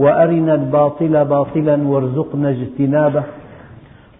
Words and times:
وأرنا 0.00 0.54
الباطل 0.54 1.24
باطلا 1.24 1.88
وارزقنا 1.88 2.50
اجتنابه 2.50 3.22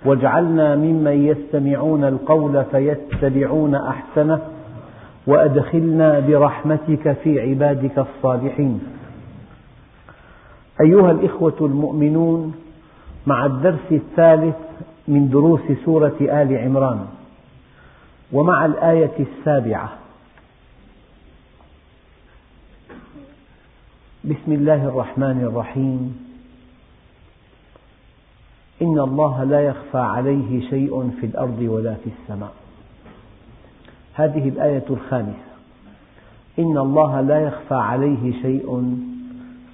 واجعلنا 0.05 0.77
ممن 0.77 1.27
يستمعون 1.27 2.05
القول 2.05 2.65
فيتبعون 2.65 3.75
أحسنه 3.75 4.41
وأدخلنا 5.27 6.21
برحمتك 6.21 7.13
في 7.13 7.41
عبادك 7.41 7.99
الصالحين. 7.99 8.81
أيها 10.81 11.11
الإخوة 11.11 11.57
المؤمنون 11.61 12.55
مع 13.27 13.47
الدرس 13.47 13.93
الثالث 13.93 14.57
من 15.09 15.31
دروس 15.31 15.61
سورة 15.85 16.17
آل 16.21 16.57
عمران 16.57 17.01
ومع 18.33 18.67
الآية 18.67 19.17
السابعة 19.21 20.00
بسم 24.25 24.53
الله 24.53 24.85
الرحمن 24.85 25.41
الرحيم. 25.41 26.27
إن 28.83 28.99
الله 28.99 29.45
لا 29.45 29.61
يخفى 29.61 29.99
عليه 29.99 30.71
شيء 30.71 31.11
في 31.21 31.27
الأرض 31.27 31.59
ولا 31.61 31.95
في 31.95 32.11
السماء. 32.11 32.53
هذه 34.15 34.49
الآية 34.49 34.85
الخامسة. 34.91 35.51
إن 36.59 36.79
الله 36.79 37.21
لا 37.21 37.41
يخفى 37.41 37.75
عليه 37.75 38.43
شيء 38.43 38.99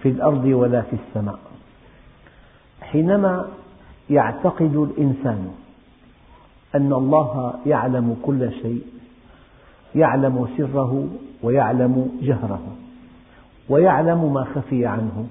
في 0.03 0.09
الأرض 0.09 0.45
ولا 0.45 0.83
في 0.83 0.97
السماء. 0.97 1.39
حينما 2.81 3.48
يعتقد 4.11 4.77
الإنسان 4.77 5.55
أن 6.75 6.92
الله 6.92 7.55
يعلم 7.67 8.17
كل 8.23 8.53
شيء 8.63 8.83
يعلم 9.95 10.48
سره 10.57 11.09
ويعلم 11.42 12.19
جهره 12.23 12.86
ويعلم 13.69 14.33
ما 14.34 14.45
خفي 14.45 14.86
عنه. 14.86 15.27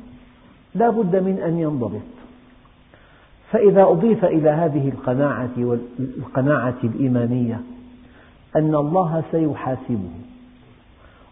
لا 0.75 0.89
بد 0.89 1.16
من 1.16 1.41
أن 1.45 1.59
ينضبط. 1.59 2.02
فإذا 3.52 3.83
أضيف 3.83 4.25
إلى 4.25 4.50
هذه 4.50 4.89
القناعة 4.89 5.50
والقناعة 5.58 6.75
الإيمانية 6.83 7.61
أن 8.55 8.75
الله 8.75 9.23
سيحاسبه 9.31 10.09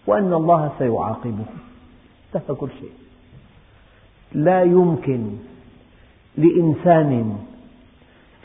وأن 0.08 0.34
الله 0.34 0.72
سيعاقبه 0.80 1.46
انتهى 2.36 2.56
كل 2.56 2.70
شيء. 2.80 2.92
لا 4.34 4.64
يمكن 4.64 5.24
لإنسان 6.38 7.38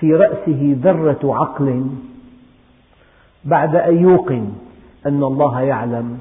في 0.01 0.15
رأسه 0.15 0.77
ذرة 0.83 1.35
عقل 1.35 1.87
بعد 3.45 3.77
أن 3.77 3.99
يوقن 3.99 4.53
أن 5.07 5.23
الله 5.23 5.61
يعلم 5.61 6.19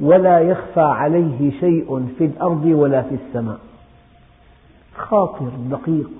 ولا 0.00 0.40
يخفى 0.40 0.80
عليه 0.80 1.60
شيء 1.60 2.08
في 2.18 2.24
الأرض 2.24 2.64
ولا 2.64 3.02
في 3.02 3.14
السماء. 3.14 3.58
خاطر 4.96 5.50
دقيق. 5.70 6.10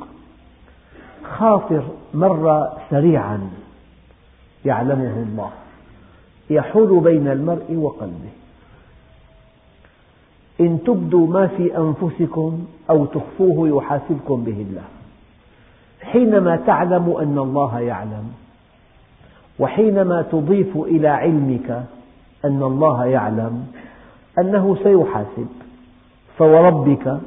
خاطر 1.25 1.83
مر 2.15 2.69
سريعا. 2.91 3.51
يعلمه 4.65 5.23
الله. 5.23 5.51
يحول 6.51 7.01
بين 7.01 7.29
المرء 7.29 7.75
وقلبه. 7.75 8.33
إن 10.61 10.79
تبدوا 10.87 11.27
ما 11.27 11.47
في 11.47 11.79
أنفسكم 11.79 12.67
أو 12.91 13.07
تخفوه 13.07 13.69
يحاسبكم 13.69 14.45
به 14.45 14.67
الله. 14.71 14.85
حينما 16.03 16.57
تعلم 16.57 17.17
أن 17.21 17.39
الله 17.39 17.81
يعلم 17.81 18.33
وحينما 19.59 20.23
تضيف 20.23 20.77
إلى 20.77 21.09
علمك 21.09 21.85
أن 22.45 22.63
الله 22.63 23.05
يعلم 23.05 23.67
أنه 24.39 24.77
سيحاسب. 24.83 25.47
فوربك 26.39 27.19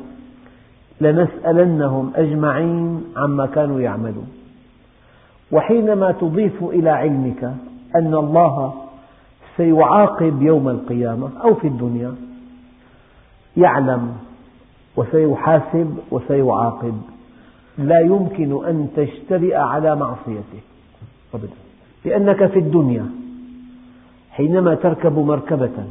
لنسألنهم 1.02 2.12
أجمعين 2.16 3.04
عما 3.18 3.46
كانوا 3.46 3.80
يعملون. 3.80 4.28
وحينما 5.52 6.12
تضيف 6.12 6.64
إلى 6.64 6.90
علمك 6.90 7.44
أن 7.96 8.14
الله 8.14 8.74
سيعاقب 9.58 10.42
يوم 10.42 10.70
القيامة 10.70 11.30
أو 11.44 11.56
في 11.56 11.68
الدنيا 11.68 12.16
يعلم 13.58 14.14
وسيحاسب 14.96 15.98
وسيعاقب. 16.12 17.02
لا 17.78 18.00
يمكن 18.00 18.66
أن 18.66 18.88
تجترئ 18.96 19.56
على 19.56 19.96
معصيته 19.96 20.62
أبدا 21.34 21.58
لأنك 22.06 22.46
في 22.46 22.60
الدنيا. 22.60 23.21
حينما 24.32 24.76
تركب 24.76 25.20
مركبة 25.20 25.86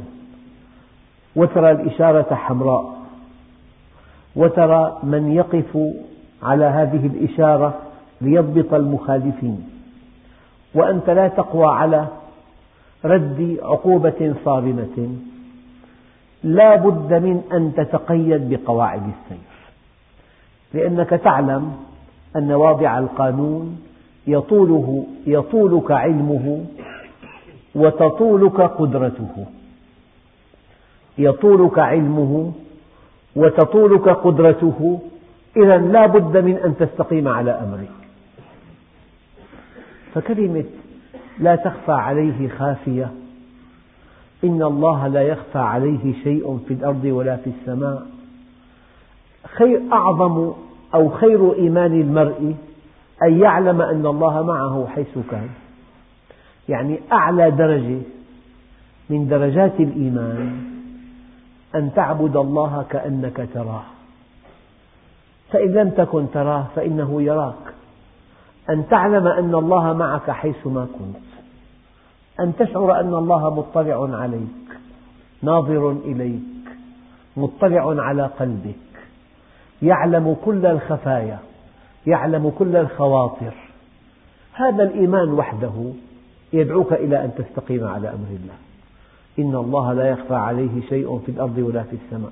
وترى 1.35 1.71
الإشارة 1.71 2.35
حمراء 2.35 3.01
وترى 4.35 4.99
من 5.03 5.31
يقف 5.31 5.77
على 6.43 6.65
هذه 6.65 7.05
الإشارة 7.05 7.73
ليضبط 8.21 8.73
المخالفين 8.73 9.69
وأنت 10.75 11.09
لا 11.09 11.27
تقوى 11.27 11.65
على 11.67 12.07
رد 13.05 13.57
عقوبة 13.63 14.33
صارمة 14.45 15.15
لا 16.43 16.75
بد 16.75 17.13
من 17.13 17.41
أن 17.53 17.73
تتقيد 17.77 18.49
بقواعد 18.49 19.01
السير 19.01 19.45
لأنك 20.73 21.09
تعلم 21.09 21.71
أن 22.35 22.51
واضع 22.51 22.99
القانون 22.99 23.79
يطوله 24.27 25.05
يطولك 25.27 25.91
علمه 25.91 26.65
وتطولك 27.75 28.61
قدرته. 28.61 29.45
يطولك 31.17 31.79
علمه 31.79 32.51
وتطولك 33.35 34.09
قدرته. 34.09 34.99
إذا 35.57 35.77
لا 35.77 36.05
بد 36.05 36.37
من 36.37 36.55
أن 36.57 36.77
تستقيم 36.77 37.27
على 37.27 37.51
أمره 37.51 37.87
فكلمة 40.13 40.63
لا 41.39 41.55
تخفى 41.55 41.91
عليه 41.91 42.49
خافية. 42.49 43.11
إن 44.43 44.61
الله 44.63 45.07
لا 45.07 45.21
يخفى 45.21 45.59
عليه 45.59 46.13
شيء 46.23 46.59
في 46.67 46.73
الأرض 46.73 47.05
ولا 47.05 47.35
في 47.35 47.49
السماء. 47.49 48.07
خير 49.55 49.81
أعظم 49.93 50.51
أو 50.93 51.09
خير 51.09 51.53
إيمان 51.53 52.01
المرء 52.01 52.55
أن 53.23 53.39
يعلم 53.39 53.81
أن 53.81 54.05
الله 54.05 54.41
معه 54.41 54.87
حيث 54.95 55.17
كان. 55.31 55.49
يعني 56.69 56.99
أعلى 57.11 57.51
درجة 57.51 58.01
من 59.09 59.27
درجات 59.27 59.79
الإيمان 59.79 60.71
أن 61.75 61.93
تعبد 61.93 62.35
الله 62.35 62.85
كأنك 62.89 63.47
تراه. 63.53 63.83
فإن 65.51 65.73
لم 65.73 65.89
تكن 65.89 66.31
تراه 66.33 66.65
فإنه 66.75 67.21
يراك. 67.21 67.73
أن 68.69 68.87
تعلم 68.89 69.27
أن 69.27 69.55
الله 69.55 69.93
معك 69.93 70.31
حيثما 70.31 70.87
كنت. 70.99 71.31
أن 72.39 72.53
تشعر 72.59 72.99
أن 72.99 73.13
الله 73.13 73.55
مطلع 73.55 74.17
عليك 74.17 74.79
ناظر 75.41 75.91
إليك 75.91 76.41
مطلع 77.37 78.03
على 78.03 78.23
قلبك. 78.23 78.75
يعلم 79.81 80.35
كل 80.45 80.65
الخفايا 80.65 81.39
يعلم 82.07 82.49
كل 82.49 82.75
الخواطر. 82.75 83.53
هذا 84.53 84.83
الإيمان 84.83 85.33
وحده 85.33 85.93
يدعوك 86.53 86.93
إلى 86.93 87.25
أن 87.25 87.31
تستقيم 87.37 87.87
على 87.87 88.09
أمر 88.09 88.27
الله. 88.29 88.55
إن 89.39 89.55
الله 89.55 89.93
لا 89.93 90.09
يخفى 90.09 90.35
عليه 90.35 90.81
شيء 90.89 91.19
في 91.25 91.31
الأرض 91.31 91.57
ولا 91.57 91.83
في 91.83 91.95
السماء. 92.05 92.31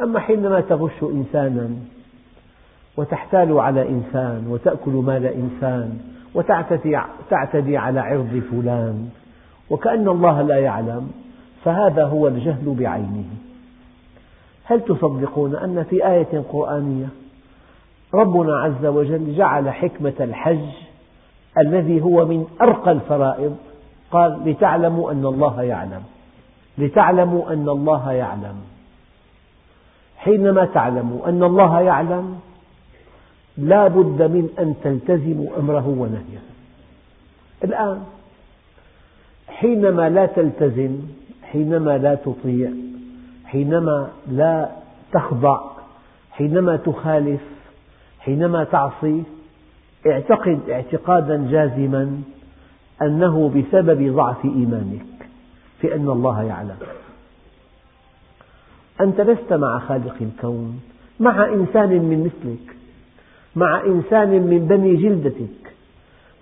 أما 0.00 0.20
حينما 0.20 0.60
تغش 0.60 1.02
إنسانا 1.02 1.70
وتحتال 2.96 3.58
على 3.58 3.88
إنسان 3.88 4.46
وتأكل 4.48 4.90
مال 4.90 5.26
إنسان 5.26 5.98
وتعتدي 6.34 7.76
على 7.76 8.00
عرض 8.00 8.42
فلان 8.50 9.08
وكأن 9.70 10.08
الله 10.08 10.42
لا 10.42 10.58
يعلم 10.58 11.10
فهذا 11.64 12.04
هو 12.04 12.28
الجهل 12.28 12.74
بعينه. 12.78 13.24
هل 14.64 14.80
تصدقون 14.80 15.56
أن 15.56 15.84
في 15.90 16.06
آية 16.06 16.44
قرآنية 16.52 17.08
ربنا 18.14 18.56
عز 18.56 18.86
وجل 18.86 19.36
جعل 19.36 19.70
حكمة 19.70 20.12
الحج 20.20 20.68
الذي 21.58 22.02
هو 22.02 22.24
من 22.24 22.46
أرقى 22.60 22.92
الفرائض 22.92 23.56
قال 24.10 24.40
لتعلموا 24.44 25.12
أن 25.12 25.26
الله 25.26 25.62
يعلم. 25.62 26.02
لتعلموا 26.78 27.52
أن 27.52 27.68
الله 27.68 28.12
يعلم. 28.12 28.56
حينما 30.16 30.64
تعلم 30.64 31.20
أن 31.26 31.42
الله 31.42 31.80
يعلم 31.80 32.40
لا 33.56 33.88
بد 33.88 34.22
من 34.22 34.48
أن 34.58 34.74
تلتزموا 34.84 35.46
أمره 35.58 35.88
ونهيه. 35.88 36.42
الآن 37.64 38.02
حينما 39.48 40.08
لا 40.08 40.26
تلتزم 40.26 40.98
حينما 41.42 41.98
لا 41.98 42.14
تطيع 42.14 42.70
حينما 43.44 44.08
لا 44.28 44.68
تخضع 45.12 45.60
حينما 46.32 46.76
تخالف 46.76 47.40
حينما 48.20 48.64
تعصي 48.64 49.22
اعتقد 50.06 50.70
اعتقادا 50.70 51.48
جازما 51.50 52.22
أنه 53.02 53.48
بسبب 53.48 54.16
ضعف 54.16 54.44
إيمانك 54.44 55.28
في 55.80 55.94
أن 55.94 56.08
الله 56.08 56.42
يعلم. 56.42 56.76
أنت 59.00 59.20
لست 59.20 59.52
مع 59.52 59.78
خالق 59.78 60.16
الكون 60.20 60.80
مع 61.20 61.48
إنسان 61.48 61.88
من 61.88 62.24
مثلك 62.24 62.76
مع 63.56 63.84
إنسان 63.86 64.28
من 64.28 64.66
بني 64.70 64.96
جلدتك 64.96 65.74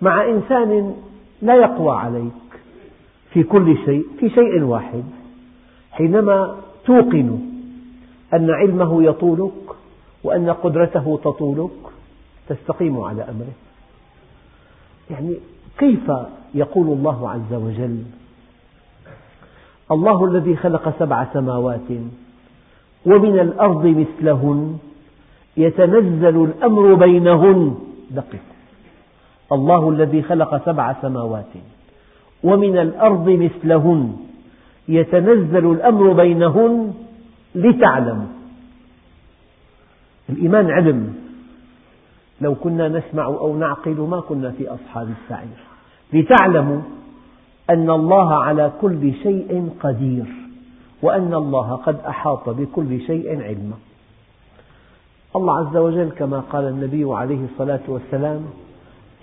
مع 0.01 0.29
إنسان 0.29 0.95
لا 1.41 1.55
يقوى 1.55 1.97
عليك 1.97 2.31
في 3.33 3.43
كل 3.43 3.77
شيء 3.85 4.05
في 4.19 4.29
شيء 4.29 4.63
واحد. 4.63 5.03
حينما 5.91 6.57
توقن 6.85 7.39
أن 8.33 8.49
علمه 8.49 9.03
يطولك 9.03 9.51
وأن 10.23 10.49
قدرته 10.49 11.19
تطولك 11.23 11.90
تستقيم 12.53 12.99
على 12.99 13.21
أمره. 13.21 13.53
يعني 15.09 15.35
كيف 15.77 16.11
يقول 16.53 16.87
الله 16.87 17.29
عز 17.29 17.53
وجل؟ 17.53 18.03
الله 19.91 20.25
الذي 20.25 20.55
خلق 20.55 20.99
سبع 20.99 21.25
سماوات 21.33 21.89
ومن 23.05 23.39
الأرض 23.39 23.85
مثلهن 23.85 24.77
يتنزل 25.57 26.43
الأمر 26.43 26.93
بينهن. 26.93 27.75
دقق 28.11 28.45
الله 29.51 29.89
الذي 29.89 30.21
خلق 30.21 30.65
سبع 30.65 30.95
سماوات 31.01 31.53
ومن 32.43 32.77
الأرض 32.77 33.29
مثلهن 33.29 34.17
يتنزل 34.87 35.71
الأمر 35.71 36.13
بينهن 36.13 36.93
لتعلموا. 37.55 38.31
الإيمان 40.29 40.71
علم. 40.71 41.20
لو 42.41 42.55
كنا 42.55 42.87
نسمع 42.87 43.25
أو 43.25 43.57
نعقل 43.57 43.99
ما 44.09 44.19
كنا 44.19 44.51
في 44.51 44.67
أصحاب 44.69 45.09
السعير. 45.09 45.59
لتعلموا 46.13 46.81
أن 47.69 47.89
الله 47.89 48.43
على 48.43 48.71
كل 48.81 49.13
شيء 49.13 49.69
قدير 49.79 50.25
وأن 51.01 51.33
الله 51.33 51.75
قد 51.75 51.97
أحاط 52.07 52.49
بكل 52.49 53.01
شيء 53.01 53.41
علما. 53.41 53.77
الله 55.35 55.57
عز 55.57 55.77
وجل 55.77 56.09
كما 56.09 56.39
قال 56.39 56.67
النبي 56.67 57.13
عليه 57.13 57.45
الصلاة 57.53 57.79
والسلام 57.87 58.41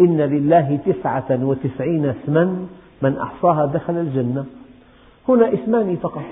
إن 0.01 0.17
لله 0.17 0.79
تسعة 0.87 1.45
وتسعين 1.45 2.07
اسما 2.07 2.67
من 3.03 3.19
أحصاها 3.19 3.67
دخل 3.67 3.97
الجنة. 3.97 4.45
هنا 5.29 5.55
اسمان 5.55 5.97
فقط. 5.97 6.23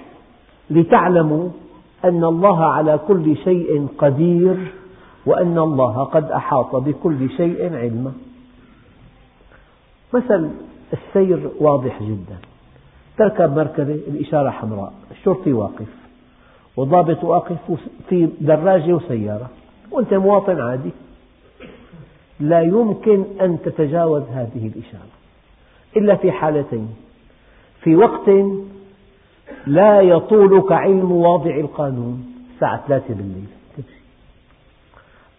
لتعلموا 0.70 1.48
أن 2.04 2.24
الله 2.24 2.64
على 2.64 2.98
كل 3.08 3.36
شيء 3.36 3.86
قدير 3.98 4.56
وأن 5.26 5.58
الله 5.58 6.04
قد 6.04 6.30
أحاط 6.30 6.76
بكل 6.76 7.30
شيء 7.36 7.76
علما. 7.76 8.12
مثل 10.14 10.50
السير 10.92 11.50
واضح 11.60 12.02
جدا. 12.02 12.36
تركب 13.18 13.56
مركبة 13.56 13.94
الإشارة 13.94 14.50
حمراء 14.50 14.92
الشرطي 15.10 15.52
واقف 15.52 15.88
والضابط 16.76 17.24
واقف 17.24 17.56
في 18.08 18.28
دراجة 18.40 18.92
وسيارة 18.92 19.50
وأنت 19.90 20.14
مواطن 20.14 20.60
عادي. 20.60 20.90
لا 22.40 22.60
يمكن 22.60 23.24
أن 23.40 23.58
تتجاوز 23.64 24.22
هذه 24.22 24.70
الإشارة 24.74 25.10
إلا 25.96 26.16
في 26.16 26.32
حالتين. 26.32 26.88
في 27.80 27.96
وقت 27.96 28.28
لا 29.66 30.00
يطولك 30.00 30.72
علم 30.72 31.12
واضع 31.12 31.56
القانون 31.56 32.34
الساعة 32.54 32.86
ثلاثة 32.88 33.14
بالليل. 33.14 33.46
تمشي 33.46 33.65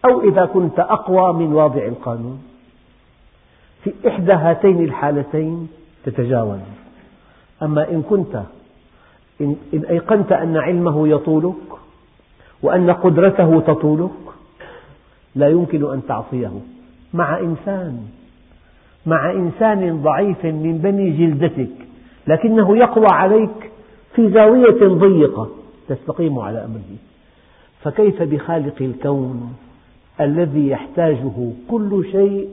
أو 0.04 0.20
إذا 0.20 0.44
كنت 0.44 0.78
أقوى 0.78 1.32
من 1.32 1.52
واضع 1.52 1.86
القانون. 1.86 2.42
في 3.84 3.94
إحدى 4.08 4.32
هاتين 4.32 4.84
الحالتين 4.84 5.68
تتجاوز. 6.04 6.58
أما 7.62 7.90
إن 7.90 8.02
كنت 8.02 8.42
إن 9.40 9.56
أيقنت 9.90 10.32
أن 10.32 10.56
علمه 10.56 11.08
يطولك 11.08 11.54
وأن 12.62 12.90
قدرته 12.90 13.60
تطولك 13.60 14.10
لا 15.34 15.48
يمكن 15.48 15.92
أن 15.92 16.02
تعصيه. 16.08 16.52
مع 17.14 17.38
إنسان 17.38 18.06
مع 19.06 19.32
إنسان 19.32 20.02
ضعيف 20.02 20.44
من 20.44 20.78
بني 20.78 21.10
جلدتك 21.10 21.86
لكنه 22.26 22.76
يقوى 22.76 23.06
عليك 23.10 23.70
في 24.14 24.30
زاوية 24.30 24.88
ضيقة 24.88 25.48
تستقيم 25.88 26.38
على 26.38 26.64
أمره. 26.64 26.96
فكيف 27.82 28.22
بخالق 28.22 28.74
الكون؟ 28.80 29.56
الذي 30.20 30.68
يحتاجه 30.68 31.52
كل 31.70 32.04
شيء 32.12 32.48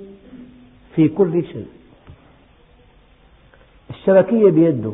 في 0.96 1.08
كل 1.08 1.44
شيء. 1.44 1.68
الشبكية 3.90 4.52
بيده 4.52 4.92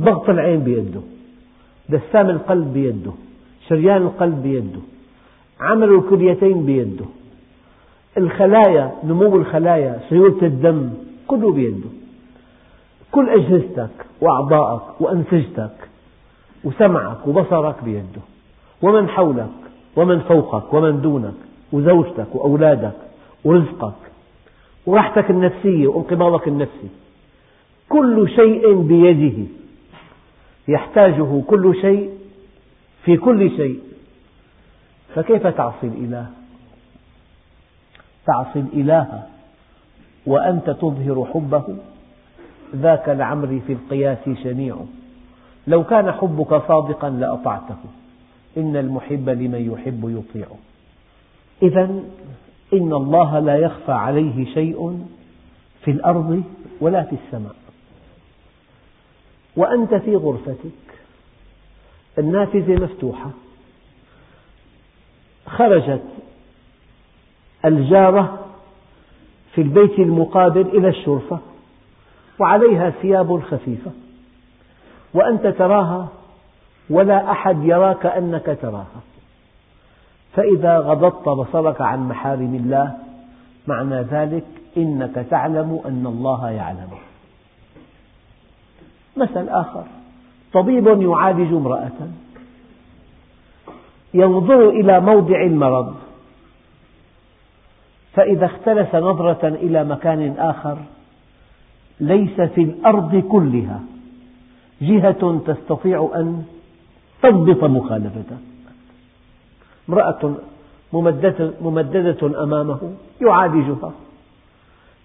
ضغط 0.00 0.30
العين 0.30 0.60
بيده 0.60 1.00
دسام 1.88 2.30
القلب 2.30 2.72
بيده 2.72 3.12
شريان 3.68 4.02
القلب 4.02 4.42
بيده 4.42 4.80
عمل 5.60 5.94
الكليتين 5.94 6.66
بيده 6.66 7.04
الخلايا 8.18 8.92
نمو 9.04 9.36
الخلايا 9.36 10.00
سيولة 10.08 10.42
الدم 10.42 10.90
كله 11.26 11.52
بيده. 11.52 11.88
كل 13.12 13.30
أجهزتك 13.30 14.06
وأعضائك 14.20 15.00
وأنسجتك 15.00 15.76
وسمعك 16.64 17.26
وبصرك 17.26 17.84
بيده. 17.84 18.22
ومن 18.82 19.08
حولك 19.08 19.61
ومن 19.96 20.20
فوقك 20.20 20.74
ومن 20.74 21.00
دونك 21.00 21.34
وزوجتك 21.72 22.34
وأولادك 22.34 22.96
ورزقك 23.44 23.94
وراحتك 24.86 25.30
النفسية 25.30 25.86
وانقباضك 25.86 26.48
النفسي. 26.48 26.88
كل 27.88 28.28
شيء 28.36 28.80
بيده. 28.80 29.48
يحتاجه 30.68 31.42
كل 31.46 31.74
شيء 31.80 32.18
في 33.04 33.16
كل 33.16 33.50
شيء. 33.56 33.80
فكيف 35.14 35.46
تعصي 35.46 35.86
الإله؟ 35.86 36.26
تعصي 38.26 38.60
الإله 38.60 39.22
وأنت 40.26 40.70
تظهر 40.70 41.26
حبه. 41.34 41.76
ذاك 42.76 43.08
لعمري 43.08 43.60
في 43.66 43.72
القياس 43.72 44.28
شنيع. 44.44 44.76
لو 45.66 45.84
كان 45.84 46.12
حبك 46.12 46.68
صادقا 46.68 47.10
لأطعته. 47.10 48.01
إن 48.56 48.76
المحب 48.76 49.28
لمن 49.28 49.72
يحب 49.72 50.24
يطيع 50.24 50.46
إذا 51.62 51.84
إن 52.72 52.92
الله 52.92 53.38
لا 53.38 53.56
يخفى 53.56 53.92
عليه 53.92 54.54
شيء 54.54 55.06
في 55.84 55.90
الأرض 55.90 56.42
ولا 56.80 57.02
في 57.02 57.16
السماء. 57.26 57.54
وأنت 59.56 59.94
في 59.94 60.16
غرفتك. 60.16 60.98
النافذة 62.18 62.84
مفتوحة. 62.84 63.30
خرجت 65.46 66.02
الجارة 67.64 68.46
في 69.54 69.60
البيت 69.60 69.98
المقابل 69.98 70.66
إلى 70.66 70.88
الشرفة 70.88 71.38
وعليها 72.38 72.90
ثياب 72.90 73.42
خفيفة. 73.42 73.90
وأنت 75.14 75.46
تراها 75.46 76.08
ولا 76.90 77.30
أحد 77.30 77.64
يراك 77.64 78.06
أنك 78.06 78.58
تراها. 78.62 79.00
فإذا 80.32 80.78
غضضت 80.78 81.28
بصرك 81.28 81.80
عن 81.80 82.08
محارم 82.08 82.54
الله 82.54 82.96
معنى 83.66 84.02
ذلك 84.02 84.44
إنك 84.76 85.14
تعلم 85.30 85.80
أن 85.86 86.06
الله 86.06 86.50
يعلم. 86.50 86.88
مثل 89.16 89.48
آخر 89.48 89.84
طبيب 90.52 90.86
يعالج 91.02 91.52
امرأة 91.52 92.08
ينظر 94.14 94.68
إلى 94.68 95.00
موضع 95.00 95.42
المرض 95.42 95.94
فإذا 98.12 98.46
اختلس 98.46 98.94
نظرة 98.94 99.48
إلى 99.48 99.84
مكان 99.84 100.34
آخر 100.38 100.78
ليس 102.00 102.40
في 102.40 102.62
الأرض 102.62 103.16
كلها 103.16 103.80
جهة 104.82 105.40
تستطيع 105.46 106.10
أن 106.14 106.44
تضبط 107.22 107.64
مخالفته. 107.64 108.36
امرأة 109.88 110.34
ممددة 111.62 112.42
أمامه 112.42 112.80
يعالجها. 113.20 113.92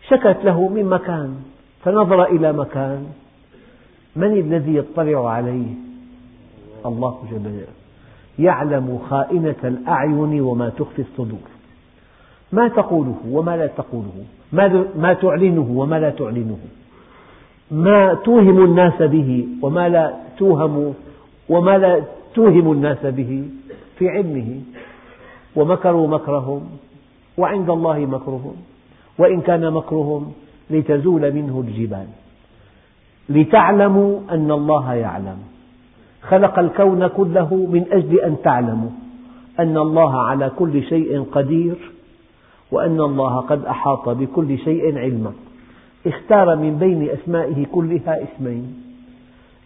شكت 0.09 0.37
له 0.43 0.67
من 0.67 0.85
مكان 0.85 1.35
فنظر 1.83 2.23
إلى 2.23 2.53
مكان. 2.53 3.05
من 4.15 4.31
الذي 4.31 4.75
يطلع 4.75 5.29
عليه؟ 5.29 5.73
الله 6.85 7.23
جل 7.31 7.45
وعلا. 7.45 7.77
يعلم 8.39 8.99
خائنة 9.09 9.61
الأعين 9.63 10.41
وما 10.41 10.69
تخفي 10.69 11.01
الصدور. 11.01 11.47
ما 12.51 12.67
تقوله 12.67 13.19
وما 13.31 13.57
لا 13.57 13.67
تقوله. 13.67 14.25
ما 14.95 15.13
تعلنه 15.13 15.67
وما 15.75 15.99
لا 15.99 16.09
تعلنه. 16.09 16.57
ما 17.71 18.13
توهم 18.13 18.63
الناس 18.63 19.01
به 19.01 19.47
وما 19.61 19.89
لا 19.89 20.13
توهم 20.37 20.93
وما 21.49 21.77
لا 21.77 22.03
توهم 22.33 22.71
الناس 22.71 23.05
به 23.05 23.43
في 23.97 24.09
علمه 24.09 24.61
ومكروا 25.55 26.07
مكرهم 26.07 26.61
وعند 27.37 27.69
الله 27.69 27.99
مكرهم 27.99 28.55
وإن 29.17 29.41
كان 29.41 29.73
مكرهم 29.73 30.31
لتزول 30.69 31.33
منه 31.33 31.63
الجبال 31.67 32.07
لتعلموا 33.29 34.19
أن 34.31 34.51
الله 34.51 34.93
يعلم. 34.93 35.37
خلق 36.21 36.59
الكون 36.59 37.07
كله 37.07 37.55
من 37.55 37.85
أجل 37.91 38.19
أن 38.19 38.35
تعلموا 38.43 38.89
أن 39.59 39.77
الله 39.77 40.21
على 40.21 40.51
كل 40.59 40.83
شيء 40.83 41.23
قدير 41.31 41.75
وأن 42.71 43.01
الله 43.01 43.39
قد 43.39 43.65
أحاط 43.65 44.09
بكل 44.09 44.57
شيء 44.57 44.97
علما. 44.97 45.33
اختار 46.07 46.55
من 46.55 46.77
بين 46.77 47.09
أسمائه 47.09 47.65
كلها 47.71 48.23
اسمين. 48.23 48.86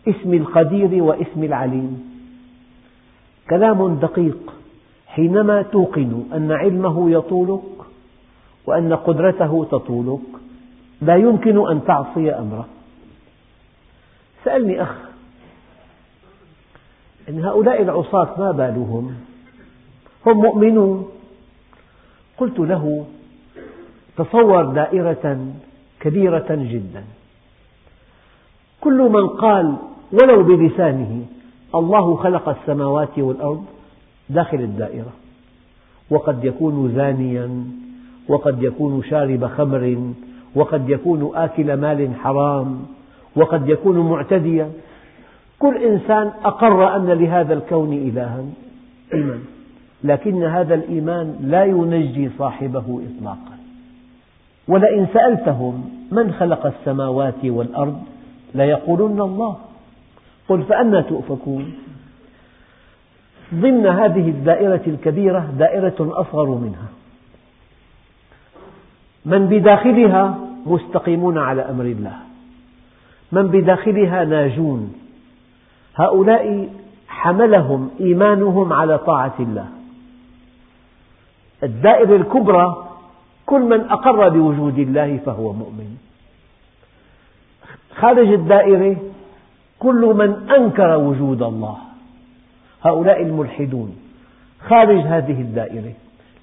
اسم 0.07 0.33
القدير 0.33 1.03
واسم 1.03 1.43
العليم. 1.43 2.11
كلام 3.49 3.95
دقيق 3.95 4.53
حينما 5.07 5.61
توقن 5.61 6.23
أن 6.33 6.51
علمه 6.51 7.11
يطولك 7.11 7.61
وأن 8.65 8.93
قدرته 8.93 9.67
تطولك 9.71 10.19
لا 11.01 11.15
يمكن 11.15 11.71
أن 11.71 11.83
تعصي 11.85 12.31
أمره. 12.31 12.67
سألني 14.45 14.81
أخ 14.81 14.95
إن 17.29 17.45
هؤلاء 17.45 17.81
العصاة 17.81 18.39
ما 18.39 18.51
بالهم؟ 18.51 19.15
هم 20.25 20.37
مؤمنون. 20.37 21.09
قلت 22.37 22.59
له 22.59 23.05
تصور 24.17 24.65
دائرة 24.65 25.53
كبيرة 25.99 26.47
جدا. 26.49 27.03
كل 28.81 28.97
من 28.97 29.27
قال 29.27 29.75
ولو 30.13 30.43
بلسانه. 30.43 31.21
الله 31.75 32.15
خلق 32.15 32.49
السماوات 32.49 33.19
والأرض 33.19 33.65
داخل 34.29 34.57
الدائرة. 34.57 35.13
وقد 36.09 36.43
يكون 36.43 36.93
زانيا 36.95 37.65
وقد 38.27 38.63
يكون 38.63 39.03
شارب 39.03 39.45
خمر 39.45 40.13
وقد 40.55 40.89
يكون 40.89 41.31
آكل 41.35 41.73
مال 41.77 42.15
حرام 42.15 42.81
وقد 43.35 43.69
يكون 43.69 44.09
معتديا. 44.09 44.71
كل 45.59 45.77
إنسان 45.77 46.31
أقر 46.45 46.95
أن 46.95 47.05
لهذا 47.05 47.53
الكون 47.53 47.93
إلها 47.93 48.43
إيمان 49.13 49.39
لكن 50.03 50.43
هذا 50.43 50.73
الإيمان 50.75 51.35
لا 51.41 51.65
ينجي 51.65 52.29
صاحبه 52.37 53.01
إطلاقا. 53.07 53.57
ولئن 54.67 55.07
سألتهم 55.13 55.89
من 56.11 56.31
خلق 56.31 56.65
السماوات 56.65 57.45
والأرض 57.45 58.01
ليقولن 58.55 59.21
الله. 59.21 59.57
قل 60.51 60.63
فأنى 60.63 61.03
تؤفكون. 61.03 61.73
ضمن 63.53 63.87
هذه 63.87 64.29
الدائرة 64.29 64.81
الكبيرة 64.87 65.39
دائرة 65.39 65.95
أصغر 65.99 66.45
منها. 66.45 66.87
من 69.25 69.47
بداخلها 69.47 70.39
مستقيمون 70.65 71.37
على 71.37 71.61
أمر 71.61 71.83
الله. 71.85 72.17
من 73.31 73.47
بداخلها 73.47 74.25
ناجون. 74.25 74.93
هؤلاء 75.95 76.69
حملهم 77.07 77.89
إيمانهم 77.99 78.73
على 78.73 78.97
طاعة 78.97 79.35
الله. 79.39 79.67
الدائرة 81.63 82.15
الكبرى 82.15 82.87
كل 83.45 83.61
من 83.61 83.81
أقر 83.81 84.29
بوجود 84.29 84.79
الله 84.79 85.17
فهو 85.25 85.53
مؤمن. 85.53 85.97
خارج 87.95 88.27
الدائرة 88.27 89.10
كل 89.81 90.13
من 90.15 90.49
أنكر 90.49 90.97
وجود 90.97 91.41
الله. 91.41 91.77
هؤلاء 92.83 93.21
الملحدون. 93.21 93.95
خارج 94.59 94.99
هذه 94.99 95.41
الدائرة. 95.41 95.93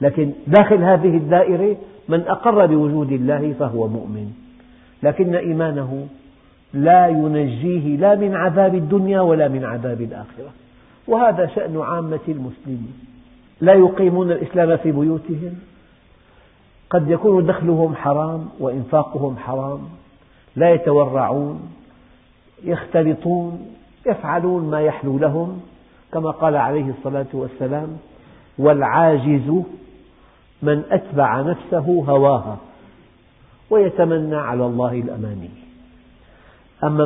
لكن 0.01 0.33
داخل 0.47 0.83
هذه 0.83 1.17
الدائرة 1.17 1.77
من 2.09 2.21
أقر 2.21 2.67
بوجود 2.67 3.13
الله 3.13 3.55
فهو 3.59 3.89
مؤمن. 3.89 4.33
لكن 5.03 5.35
إيمانه 5.35 6.07
لا 6.75 7.09
ينجيه 7.09 7.97
لا 7.97 8.15
من 8.15 8.35
عذاب 8.35 8.75
الدنيا 8.75 9.21
ولا 9.21 9.49
من 9.49 9.65
عذاب 9.65 10.01
الآخرة. 10.01 10.51
وهذا 11.09 11.47
شأن 11.47 11.81
عامة 11.81 12.27
المسلمين. 12.29 12.93
لا 13.61 13.75
يقيمون 13.75 14.33
الإسلام 14.33 14.77
في 14.77 14.93
بيوتهم. 14.93 15.55
قد 16.91 17.11
يكون 17.11 17.47
دخلهم 17.47 17.95
حرام 17.95 18.49
وإنفاقهم 18.61 19.37
حرام. 19.37 19.81
لا 20.57 20.71
يتورعون. 20.71 21.78
يختلطون 22.65 23.67
يفعلون 24.07 24.71
ما 24.71 24.81
يحلو 24.81 25.19
لهم 25.19 25.61
كما 26.13 26.31
قال 26.31 26.57
عليه 26.57 26.91
الصلاة 26.99 27.27
والسلام 27.33 27.97
والعاجز 28.59 29.63
من 30.63 30.83
أتبع 30.91 31.41
نفسه 31.41 32.05
هواها 32.09 32.59
ويتمنى 33.71 34.37
على 34.37 34.67
الله 34.67 34.93
الأماني. 34.93 35.51
أما 36.85 37.05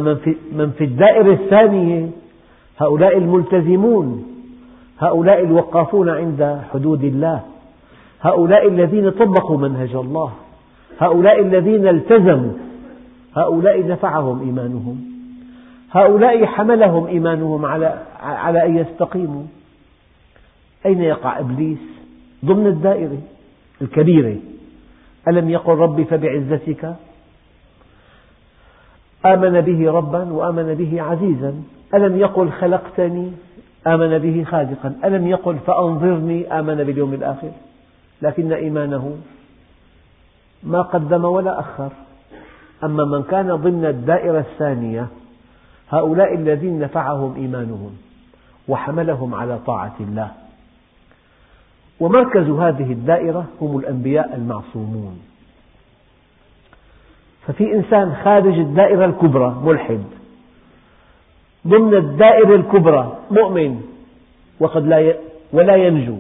من 0.53 0.71
في, 0.71 0.85
الدائرة 0.85 1.33
الثانية 1.33 2.11
هؤلاء 2.79 3.19
الملتزمون 3.19 4.25
هؤلاء 4.99 5.45
الوقافون 5.45 6.09
عند 6.09 6.61
حدود 6.73 7.05
الله 7.05 7.43
هؤلاء 8.21 8.69
الذين 8.69 9.11
طبقوا 9.11 9.59
منهج 9.59 9.95
الله 9.95 10.33
هؤلاء 10.99 11.41
الذين 11.41 11.89
التزموا 11.89 12.53
هؤلاء 13.37 13.87
نفعهم 13.87 14.41
إيمانهم. 14.41 15.12
هؤلاء 15.93 16.47
حملهم 16.47 17.07
إيمانهم 17.07 17.67
على, 17.67 18.03
على 18.21 18.67
أن 18.67 18.77
يستقيموا. 18.77 19.45
أين 20.87 21.03
يقع 21.03 21.39
إبليس؟ 21.39 21.79
ضمن 22.45 22.67
الدائرة 22.67 23.19
الكبيرة. 23.83 24.37
ألم 25.29 25.51
يقل 25.51 25.73
ربي 25.73 26.05
فبعزتك؟ 26.05 26.95
آمن 29.27 29.61
به 29.61 29.91
ربا 29.91 30.33
وآمن 30.33 30.75
به 30.75 31.03
عزيزا. 31.03 31.55
ألم 31.95 32.19
يقل 32.19 32.51
خلقتني؟ 32.51 33.33
آمن 33.87 34.19
به 34.19 34.45
خالقا. 34.45 34.95
ألم 35.05 35.27
يقل 35.27 35.59
فأنظرني؟ 35.67 36.59
آمن 36.59 36.75
باليوم 36.75 37.15
الآخر. 37.15 37.51
لكن 38.23 38.53
إيمانه 38.53 39.17
ما 40.63 40.83
قدم 40.83 41.25
ولا 41.25 41.61
أخر. 41.61 41.93
أما 42.85 43.05
من 43.05 43.23
كان 43.23 43.57
ضمن 43.57 43.85
الدائرة 43.85 44.39
الثانية 44.39 45.07
هؤلاء 45.93 46.35
الذين 46.35 46.79
نفعهم 46.79 47.35
إيمانهم 47.37 47.91
وحملهم 48.69 49.35
على 49.35 49.59
طاعة 49.59 49.95
الله. 50.01 50.31
ومركز 52.01 52.49
هذه 52.51 52.93
الدائرة 52.93 53.47
هم 53.61 53.79
الأنبياء 53.79 54.35
المعصومون. 54.35 55.21
ففي 57.47 57.75
إنسان 57.75 58.15
خارج 58.25 58.59
الدائرة 58.59 59.05
الكبرى 59.05 59.61
ملحد. 59.65 60.05
ضمن 61.67 61.95
الدائرة 61.95 62.55
الكبرى 62.55 63.19
مؤمن 63.31 63.83
وقد 64.61 64.87
لا 64.87 65.15
ولا 65.53 65.77
ينجو. 65.77 66.17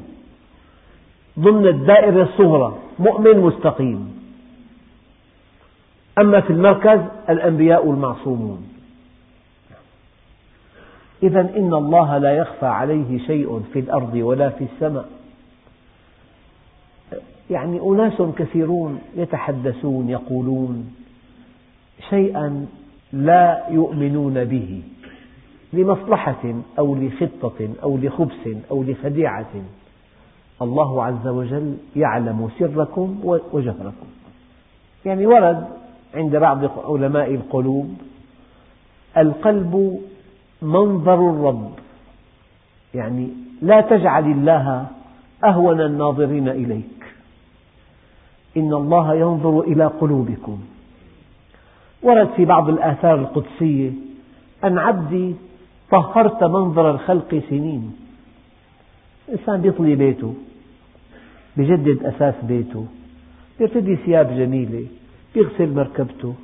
ضمن 1.38 1.66
الدائرة 1.66 2.22
الصغرى 2.22 2.78
مؤمن 2.98 3.38
مستقيم. 3.38 4.22
أما 6.18 6.40
في 6.40 6.50
المركز 6.52 7.00
الأنبياء 7.28 7.90
المعصومون. 7.90 8.71
إذا 11.22 11.40
إن 11.40 11.74
الله 11.74 12.18
لا 12.18 12.36
يخفى 12.36 12.66
عليه 12.66 13.18
شيء 13.18 13.62
في 13.72 13.78
الأرض 13.78 14.14
ولا 14.14 14.48
في 14.48 14.64
السماء. 14.64 15.08
يعني 17.50 17.80
أناس 17.80 18.22
كثيرون 18.36 19.00
يتحدثون 19.16 20.08
يقولون 20.08 20.94
شيئا 22.10 22.66
لا 23.12 23.64
يؤمنون 23.70 24.44
به 24.44 24.82
لمصلحة 25.72 26.54
أو 26.78 26.94
لخطة 26.94 27.68
أو 27.82 27.96
لخبث 27.96 28.56
أو 28.70 28.82
لخديعة. 28.82 29.52
الله 30.62 31.04
عز 31.04 31.26
وجل 31.26 31.76
يعلم 31.96 32.50
سركم 32.58 33.20
وجهركم. 33.52 34.06
يعني 35.04 35.26
ورد 35.26 35.66
عند 36.14 36.36
بعض 36.36 36.64
علماء 36.88 37.34
القلوب 37.34 37.94
القلب 39.16 40.00
منظر 40.62 41.30
الرب. 41.30 41.72
يعني 42.94 43.28
لا 43.62 43.80
تجعل 43.80 44.24
الله 44.24 44.86
أهون 45.44 45.80
الناظرين 45.80 46.48
إليك. 46.48 47.04
إن 48.56 48.72
الله 48.72 49.14
ينظر 49.14 49.60
إلى 49.60 49.86
قلوبكم. 49.86 50.60
ورد 52.02 52.28
في 52.36 52.44
بعض 52.44 52.68
الآثار 52.68 53.14
القدسية 53.14 53.90
أن 54.64 54.78
عبدي 54.78 55.34
طهرت 55.90 56.44
منظر 56.44 56.90
الخلق 56.90 57.42
سنين. 57.50 57.96
الإنسان 59.28 59.64
يطلي 59.64 59.94
بيته 59.94 60.34
بجدد 61.56 62.04
أساس 62.04 62.34
بيته 62.42 62.86
يرتدي 63.60 63.96
ثياب 63.96 64.28
جميلة 64.28 64.86
يغسل 65.36 65.74
مركبته 65.74 66.34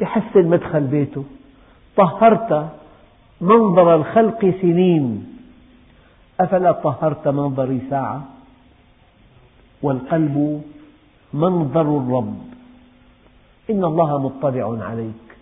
يحسن 0.00 0.46
مدخل 0.48 0.80
بيته. 0.80 1.24
طهرت 1.96 2.68
منظر 3.42 3.94
الخلق 3.94 4.54
سنين. 4.62 5.38
أفلا 6.40 6.72
طهرت 6.72 7.28
منظري 7.28 7.80
ساعة؟ 7.90 8.24
والقلب 9.82 10.62
منظر 11.34 11.80
الرب. 11.80 12.38
إن 13.70 13.84
الله 13.84 14.18
مطلع 14.18 14.84
عليك. 14.84 15.36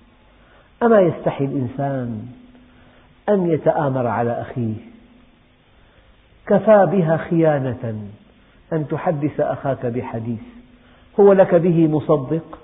أما 0.83 1.01
يستحي 1.01 1.45
الإنسان 1.45 2.27
أن 3.29 3.51
يتآمر 3.51 4.07
على 4.07 4.41
أخيه؟ 4.41 4.75
كفى 6.47 6.89
بها 6.93 7.17
خيانة 7.17 8.09
أن 8.73 8.89
تحدث 8.89 9.41
أخاك 9.41 9.87
بحديث. 9.87 10.43
هو 11.21 11.33
لك 11.33 11.55
به 11.55 11.89
مصدق 11.89 12.59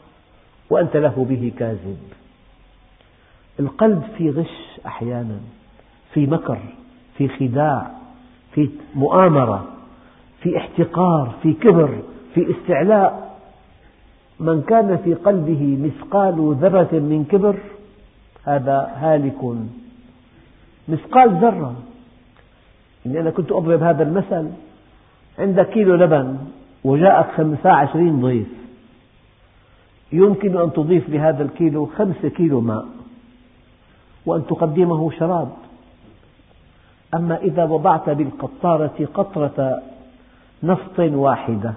وأنت 0.71 0.97
له 0.97 1.27
به 1.31 1.53
كاذب. 1.59 1.99
القلب 3.61 4.03
في 4.19 4.31
غش 4.31 4.81
أحيانا 4.87 5.39
في 6.15 6.27
مكر 6.27 6.59
في 7.17 7.29
خداع 7.29 7.91
في 8.53 8.71
مؤامرة 8.95 9.69
في 10.43 10.57
احتقار 10.57 11.35
في 11.43 11.53
كبر 11.53 11.99
في 12.35 12.51
استعلاء. 12.51 13.27
من 14.41 14.63
كان 14.63 14.97
في 15.05 15.15
قلبه 15.15 15.79
مثقال 15.81 16.57
ذرة 16.61 16.93
من 16.93 17.25
كبر 17.31 17.57
هذا 18.45 18.93
هالك. 18.97 19.57
مثقال 20.89 21.37
ذرة. 21.37 21.75
إني 23.07 23.21
أنا 23.21 23.31
كنت 23.31 23.53
أضرب 23.53 23.83
هذا 23.83 24.03
المثل 24.03 24.51
عندك 25.39 25.69
كيلو 25.69 25.95
لبن 25.95 26.39
وجاءك 26.85 27.27
خمسة 27.37 27.71
عشرين 27.71 28.21
ضيف. 28.21 28.49
يمكن 30.13 30.61
أن 30.61 30.73
تضيف 30.73 31.09
لهذا 31.09 31.43
الكيلو 31.43 31.87
خمسة 31.87 32.29
كيلو 32.29 32.61
ماء. 32.61 32.96
وأن 34.27 34.47
تقدمه 34.47 35.11
شراب. 35.11 35.53
أما 37.15 37.37
إذا 37.37 37.65
وضعت 37.65 38.11
بالقطارة 38.11 39.09
قطرة 39.15 39.83
نفط 40.63 40.99
واحدة 40.99 41.75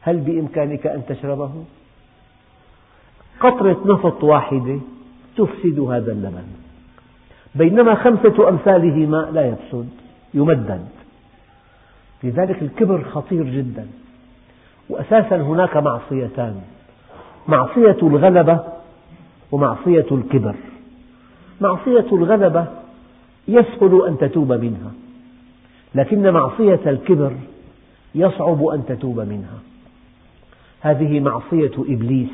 هل 0.00 0.16
بإمكانك 0.16 0.86
أن 0.86 1.02
تشربه؟ 1.08 1.50
قطرة 3.40 3.80
نفط 3.86 4.24
واحدة 4.24 4.78
تفسد 5.36 5.80
هذا 5.80 6.12
اللبن 6.12 6.46
بينما 7.54 7.94
خمسة 7.94 8.48
أمثاله 8.48 9.06
ماء 9.06 9.30
لا 9.30 9.46
يفسد 9.46 9.88
يمدد. 10.34 10.88
لذلك 12.22 12.62
الكبر 12.62 13.04
خطير 13.04 13.44
جدا. 13.44 13.86
وأساسا 14.88 15.36
هناك 15.36 15.76
معصيتان 15.76 16.60
معصية 17.48 17.96
الغلبة 18.02 18.60
ومعصية 19.52 20.06
الكبر. 20.12 20.54
معصية 21.62 22.06
الغلبة 22.12 22.66
يسهل 23.48 24.02
أن 24.08 24.18
تتوب 24.18 24.52
منها 24.52 24.92
لكن 25.94 26.30
معصية 26.30 26.80
الكبر 26.86 27.32
يصعب 28.14 28.64
أن 28.64 28.86
تتوب 28.86 29.20
منها. 29.20 29.58
هذه 30.80 31.20
معصية 31.20 31.72
إبليس. 31.78 32.28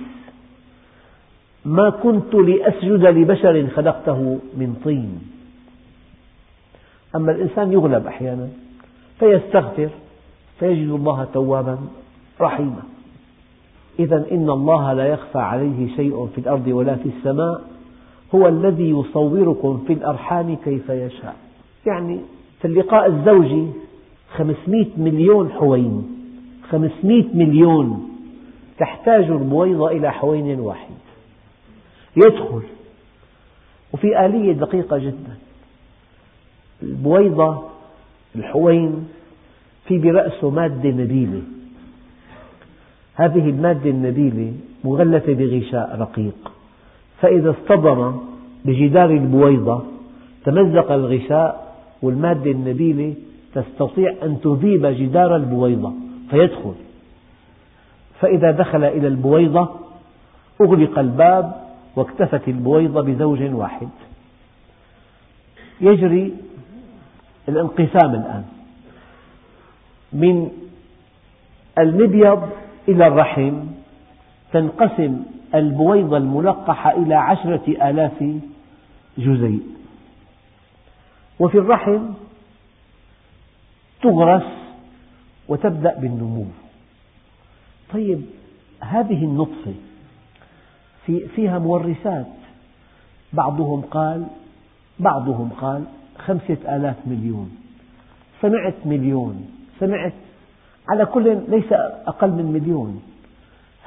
ما 1.64 1.90
كنت 1.90 2.34
لأسجد 2.34 3.04
لبشر 3.04 3.66
خلقته 3.66 4.38
من 4.56 4.80
طين. 4.84 5.20
أما 7.16 7.32
الإنسان 7.32 7.72
يغلب 7.72 8.06
أحيانا 8.06 8.48
فيستغفر 9.18 9.88
فيجد 10.58 10.90
الله 10.90 11.28
توابا 11.34 11.78
رحيما. 12.40 12.82
إذا 13.98 14.24
إن 14.30 14.50
الله 14.50 14.92
لا 14.92 15.06
يخفى 15.06 15.38
عليه 15.38 15.96
شيء 15.96 16.28
في 16.34 16.40
الأرض 16.40 16.66
ولا 16.66 16.96
في 16.96 17.08
السماء 17.08 17.77
هو 18.34 18.48
الذي 18.48 18.90
يصوركم 18.90 19.84
في 19.86 19.92
الأرحام 19.92 20.56
كيف 20.64 20.88
يشاء. 20.88 21.36
يعني 21.86 22.20
في 22.60 22.64
اللقاء 22.64 23.06
الزوجي 23.06 23.66
خمسمئة 24.36 24.90
مليون 24.96 25.50
حوين. 25.50 26.06
خمسمئة 26.70 27.26
مليون. 27.34 28.08
تحتاج 28.78 29.24
البويضة 29.24 29.90
إلى 29.90 30.12
حوين 30.12 30.60
واحد. 30.60 30.94
يدخل. 32.16 32.62
وفي 33.92 34.26
آلية 34.26 34.52
دقيقة 34.52 34.98
جدا. 34.98 35.36
البويضة 36.82 37.62
الحوين 38.36 39.08
في 39.86 39.98
برأسه 39.98 40.50
مادة 40.50 40.88
نبيلة. 40.90 41.42
هذه 43.14 43.50
المادة 43.50 43.90
النبيلة 43.90 44.52
مغلفة 44.84 45.32
بغشاء 45.32 45.96
رقيق. 46.00 46.57
فإذا 47.20 47.50
اصطدم 47.50 48.16
بجدار 48.64 49.10
البويضة 49.10 49.82
تمزق 50.44 50.92
الغشاء 50.92 51.74
والمادة 52.02 52.50
النبيلة 52.50 53.14
تستطيع 53.54 54.14
أن 54.22 54.40
تذيب 54.40 54.86
جدار 54.86 55.36
البويضة 55.36 55.92
فيدخل. 56.30 56.74
فإذا 58.20 58.50
دخل 58.50 58.84
إلى 58.84 59.08
البويضة 59.08 59.68
أغلق 60.60 60.98
الباب 60.98 61.52
واكتفت 61.96 62.48
البويضة 62.48 63.02
بزوج 63.02 63.42
واحد. 63.42 63.88
يجري 65.80 66.34
الانقسام 67.48 68.10
الآن 68.14 68.44
من 70.12 70.50
المبيض 71.78 72.48
إلى 72.88 73.06
الرحم 73.06 73.52
تنقسم 74.52 75.22
البويضة 75.54 76.16
الملقحة 76.16 76.90
إلى 76.90 77.14
عشرة 77.14 77.90
آلاف 77.90 78.24
جزيء. 79.18 79.62
وفي 81.40 81.58
الرحم 81.58 82.08
تغرس 84.02 84.52
وتبدأ 85.48 85.94
بالنمو. 85.94 86.44
طيب 87.92 88.22
هذه 88.80 89.24
النطفة 89.24 89.74
في 91.06 91.28
فيها 91.28 91.58
مورثات. 91.58 92.26
بعضهم 93.32 93.80
قال 93.80 94.26
بعضهم 94.98 95.48
قال 95.60 95.84
خمسة 96.18 96.76
آلاف 96.76 96.96
مليون. 97.06 97.56
سمعت 98.42 98.74
مليون. 98.84 99.50
سمعت 99.80 100.12
على 100.88 101.06
كل 101.06 101.38
ليس 101.48 101.72
أقل 102.06 102.30
من 102.30 102.52
مليون. 102.52 103.02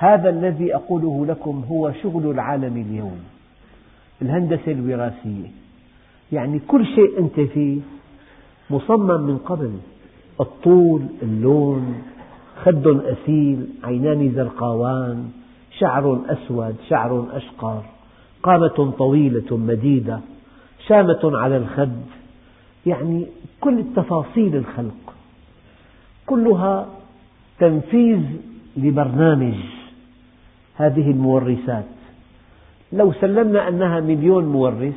هذا 0.02 0.30
الذي 0.30 0.76
أقوله 0.76 1.26
لكم 1.26 1.64
هو 1.70 1.92
شغل 2.04 2.32
العالم 2.32 2.78
اليوم. 2.78 3.20
الهندسة 4.22 4.72
الوراثية. 4.72 5.48
يعني 6.32 6.60
كل 6.60 6.86
شيء 6.86 7.20
أنت 7.20 7.40
فيه 7.40 7.80
مصمم 8.70 9.22
من 9.22 9.38
قبل. 9.38 9.72
الطول 10.40 11.02
اللون 11.22 12.04
خد 12.64 12.88
أسيل 12.88 13.68
عينان 13.84 14.32
زرقاوان 14.36 15.30
شعر 15.80 16.22
أسود 16.30 16.76
شعر 16.90 17.28
أشقر 17.34 17.84
قامة 18.44 18.94
طويلة 18.98 19.58
مديدة 19.58 20.20
شامة 20.88 21.20
على 21.24 21.58
الخد. 21.58 22.02
يعني 22.86 23.28
كل 23.60 23.80
التفاصيل 23.80 24.56
الخلق. 24.56 25.14
كلها 26.26 26.88
تنفيذ 27.60 28.22
لبرنامج. 28.78 29.81
هذه 30.82 31.12
المورثات. 31.12 31.86
لو 32.94 33.13
سلمنا 33.13 33.67
أنها 33.67 34.00
مليون 34.00 34.46
مورث 34.46 34.94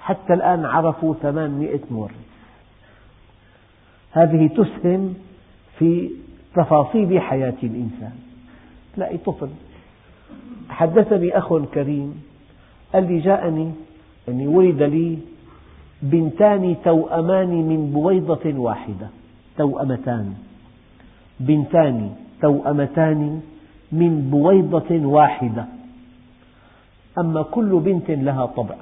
حتى 0.00 0.34
الآن 0.34 0.64
عرفوا 0.64 1.14
ثمانمئة 1.14 1.80
مورث. 1.90 2.24
هذه 4.12 4.46
تسهم 4.46 5.14
في 5.78 6.10
تفاصيل 6.54 7.20
حياة 7.20 7.54
الإنسان. 7.62 8.12
تلاقي 8.96 9.18
طفل. 9.18 9.48
حدثني 10.68 11.38
أخ 11.38 11.54
كريم 11.74 12.22
قال 12.94 13.12
لي 13.12 13.18
جاءني 13.18 13.72
أني 14.28 14.46
ولد 14.46 14.82
لي 14.82 15.18
بنتان 16.02 16.76
توأمان 16.84 17.48
من 17.48 17.90
بويضة 17.92 18.58
واحدة. 18.58 19.08
توأمتان. 19.56 20.34
بنتان 21.40 22.10
توأمتان 22.42 23.40
من 23.94 24.30
بويضة 24.30 25.06
واحدة. 25.06 25.64
أما 27.18 27.42
كل 27.42 27.80
بنت 27.84 28.10
لها 28.10 28.46
طبع. 28.46 28.74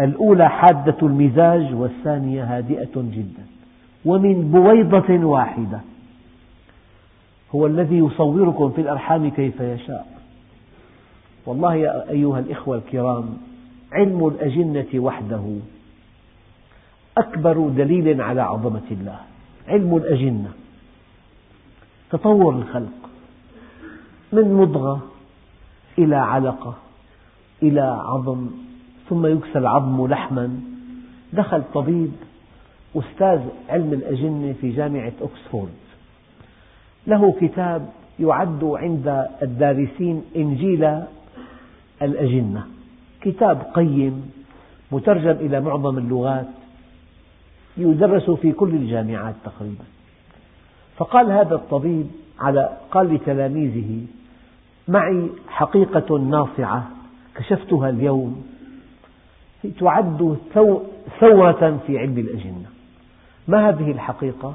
الأولى 0.00 0.50
حادة 0.50 0.96
المزاج 1.02 1.74
والثانية 1.74 2.56
هادئة 2.56 2.92
جدا. 2.96 3.46
ومن 4.04 4.50
بويضة 4.50 5.24
واحدة. 5.24 5.80
هو 7.54 7.66
الذي 7.66 7.98
يصوركم 7.98 8.70
في 8.70 8.80
الأرحام 8.80 9.30
كيف 9.30 9.60
يشاء. 9.60 10.06
والله 11.46 11.74
يا 11.74 12.10
أيها 12.10 12.38
الإخوة 12.38 12.76
الكرام 12.76 13.38
علم 13.92 14.26
الأجنة 14.26 15.00
وحده 15.00 15.56
أكبر 17.18 17.68
دليل 17.68 18.20
على 18.20 18.42
عظمة 18.42 18.88
الله. 18.90 19.18
علم 19.68 19.96
الأجنة. 19.96 20.50
تطور 22.10 22.54
الخلق. 22.54 23.01
من 24.32 24.54
مضغة 24.54 25.02
إلى 25.98 26.16
علقة 26.16 26.74
إلى 27.62 27.80
عظم 27.80 28.50
ثم 29.08 29.26
يكسى 29.26 29.58
العظم 29.58 30.06
لحما. 30.06 30.60
دخل 31.32 31.62
طبيب 31.74 32.12
أستاذ 32.96 33.40
علم 33.68 33.92
الأجنة 33.92 34.54
في 34.60 34.70
جامعة 34.70 35.12
أكسفورد. 35.22 35.72
له 37.06 37.32
كتاب 37.40 37.88
يعد 38.20 38.64
عند 38.64 39.28
الدارسين 39.42 40.22
إنجيل 40.36 41.02
الأجنة. 42.02 42.66
كتاب 43.20 43.62
قيم 43.74 44.30
مترجم 44.92 45.46
إلى 45.46 45.60
معظم 45.60 45.98
اللغات 45.98 46.48
يدرس 47.76 48.30
في 48.30 48.52
كل 48.52 48.68
الجامعات 48.68 49.34
تقريبا. 49.44 49.84
فقال 50.96 51.30
هذا 51.30 51.54
الطبيب 51.54 52.06
على 52.40 52.78
قال 52.90 53.14
لتلاميذه 53.14 54.06
معي 54.88 55.28
حقيقة 55.48 56.18
ناصعة 56.18 56.90
كشفتها 57.34 57.90
اليوم. 57.90 58.46
تعد 59.80 60.36
ثورة 61.20 61.80
في 61.86 61.98
علم 61.98 62.18
الأجنة. 62.18 62.66
ما 63.48 63.68
هذه 63.68 63.90
الحقيقة؟ 63.90 64.54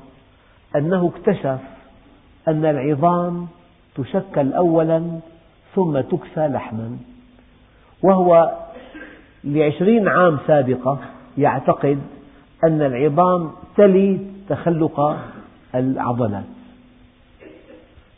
أنه 0.76 1.12
اكتشف 1.16 1.60
أن 2.48 2.66
العظام 2.66 3.48
تشكل 3.96 4.54
أولا 4.54 5.20
ثم 5.76 6.00
تكسى 6.00 6.48
لحما. 6.48 6.98
وهو 8.04 8.58
لعشرين 9.44 10.08
عام 10.08 10.38
سابقة 10.48 11.00
يعتقد 11.38 12.00
أن 12.64 12.82
العظام 12.82 13.52
تلي 13.78 14.20
تخلق 14.50 15.18
العضلات. 15.76 16.44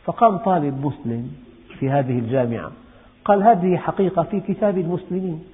فقام 0.04 0.36
طالب 0.36 0.86
مسلم 0.86 1.30
في 1.80 1.90
هذه 1.90 2.18
الجامعة. 2.18 2.72
قال 3.24 3.42
هذه 3.42 3.76
حقيقة 3.76 4.22
في 4.22 4.40
كتاب 4.40 4.78
المسلمين. 4.78 5.44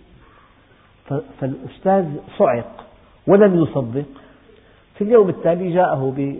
فالأستاذ 1.40 2.04
صعق 2.38 2.84
ولم 3.26 3.62
يصدق. 3.62 4.06
في 4.94 5.04
اليوم 5.04 5.28
التالي 5.28 5.72
جاءه 5.74 6.34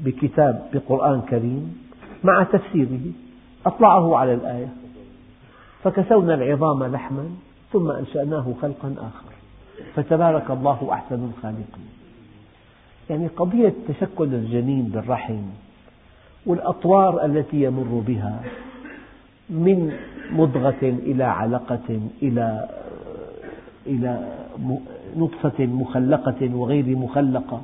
بكتاب 0.00 0.68
بقرآن 0.74 1.20
كريم 1.20 1.78
مع 2.24 2.42
تفسيره. 2.42 3.00
أطلعه 3.66 4.16
على 4.16 4.34
الآية. 4.34 4.68
فكسونا 5.84 6.34
العظام 6.34 6.84
لحما 6.84 7.30
ثم 7.72 7.90
أنشأناه 7.90 8.54
خلقا 8.62 8.94
آخر. 8.98 9.32
فتبارك 9.94 10.50
الله 10.50 10.88
أحسن 10.92 11.30
الخالقين. 11.36 11.88
يعني 13.10 13.26
قضية 13.26 13.72
تشكل 13.88 14.34
الجنين 14.34 14.84
بالرحم 14.84 15.42
والأطوار 16.46 17.24
التي 17.24 17.62
يمر 17.62 18.02
بها 18.06 18.42
من 19.50 19.92
مضغة 20.32 20.82
إلى 20.82 21.24
علقة 21.24 22.00
إلى 22.22 22.68
إلى 23.86 24.28
نطفة 25.16 25.66
مخلقة 25.66 26.54
وغير 26.54 26.96
مخلقة 26.96 27.62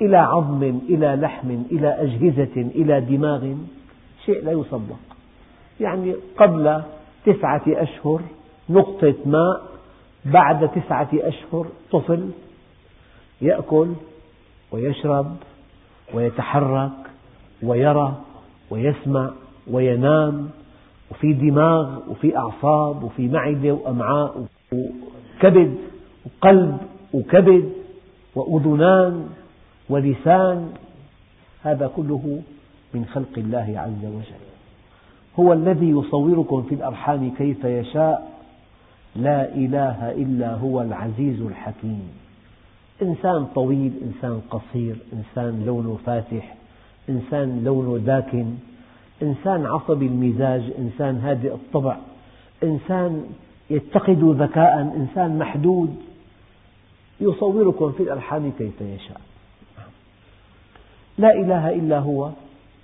إلى 0.00 0.16
عظم 0.16 0.62
إلى 0.88 1.18
لحم 1.20 1.50
إلى 1.72 1.88
أجهزة 1.88 2.56
إلى 2.56 3.00
دماغ 3.00 3.54
شيء 4.24 4.44
لا 4.44 4.52
يصدق 4.52 4.98
يعني 5.80 6.14
قبل 6.36 6.82
تسعة 7.26 7.62
أشهر 7.68 8.20
نقطة 8.70 9.14
ماء 9.26 9.62
بعد 10.24 10.68
تسعة 10.68 11.08
أشهر 11.14 11.66
طفل 11.92 12.30
يأكل 13.40 13.88
ويشرب 14.72 15.36
ويتحرك 16.14 16.90
ويرى 17.62 18.14
ويسمع 18.70 19.30
وينام 19.70 20.50
وفي 21.10 21.32
دماغ 21.32 21.98
وفي 22.10 22.36
أعصاب 22.36 23.04
وفي 23.04 23.28
معدة 23.28 23.72
وأمعاء 23.72 24.46
وكبد 24.72 25.74
وقلب 26.26 26.78
وكبد 27.14 27.72
وأذنان 28.34 29.28
ولسان. 29.88 30.72
هذا 31.62 31.86
كله 31.96 32.42
من 32.94 33.04
خلق 33.04 33.38
الله 33.38 33.74
عز 33.76 34.04
وجل. 34.04 34.44
هو 35.40 35.52
الذي 35.52 35.90
يصوركم 35.90 36.62
في 36.62 36.74
الأرحام 36.74 37.30
كيف 37.38 37.64
يشاء. 37.64 38.30
لا 39.16 39.54
إله 39.54 40.12
إلا 40.12 40.54
هو 40.54 40.82
العزيز 40.82 41.40
الحكيم. 41.42 42.08
إنسان 43.02 43.44
طويل 43.54 43.92
إنسان 44.02 44.40
قصير 44.50 44.96
إنسان 45.12 45.64
لونه 45.66 45.98
فاتح 46.06 46.54
إنسان 47.08 47.64
لونه 47.64 47.98
داكن. 47.98 48.46
إنسان 49.22 49.66
عصبي 49.66 50.06
المزاج 50.06 50.72
إنسان 50.78 51.18
هادئ 51.18 51.54
الطبع 51.54 51.96
إنسان 52.62 53.24
يتقد 53.70 54.24
ذكاء 54.42 54.80
إنسان 54.80 55.38
محدود 55.38 55.96
يصوركم 57.20 57.92
في 57.92 58.02
الأرحام 58.02 58.52
كيف 58.58 58.80
يشاء. 58.80 59.20
لا 61.18 61.34
إله 61.34 61.74
إلا 61.74 61.98
هو 61.98 62.30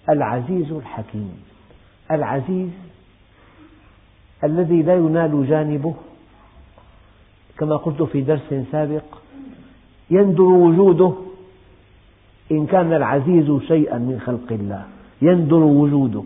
العزيز 0.09 0.73
الحكيم. 0.73 1.43
العزيز 2.11 2.71
الذي 4.45 4.83
لا 4.83 4.95
ينال 4.95 5.47
جانبه 5.49 5.95
كما 7.59 7.77
قلت 7.77 8.03
في 8.03 8.21
درس 8.21 8.55
سابق 8.73 9.05
يندر 10.11 10.43
وجوده 10.43 11.13
إن 12.53 12.67
كان 12.67 12.93
العزيز 12.93 13.53
شيئا 13.69 13.99
من 13.99 14.21
خلق 14.27 14.53
الله. 14.53 14.85
يندر 15.23 15.57
وجوده. 15.57 16.23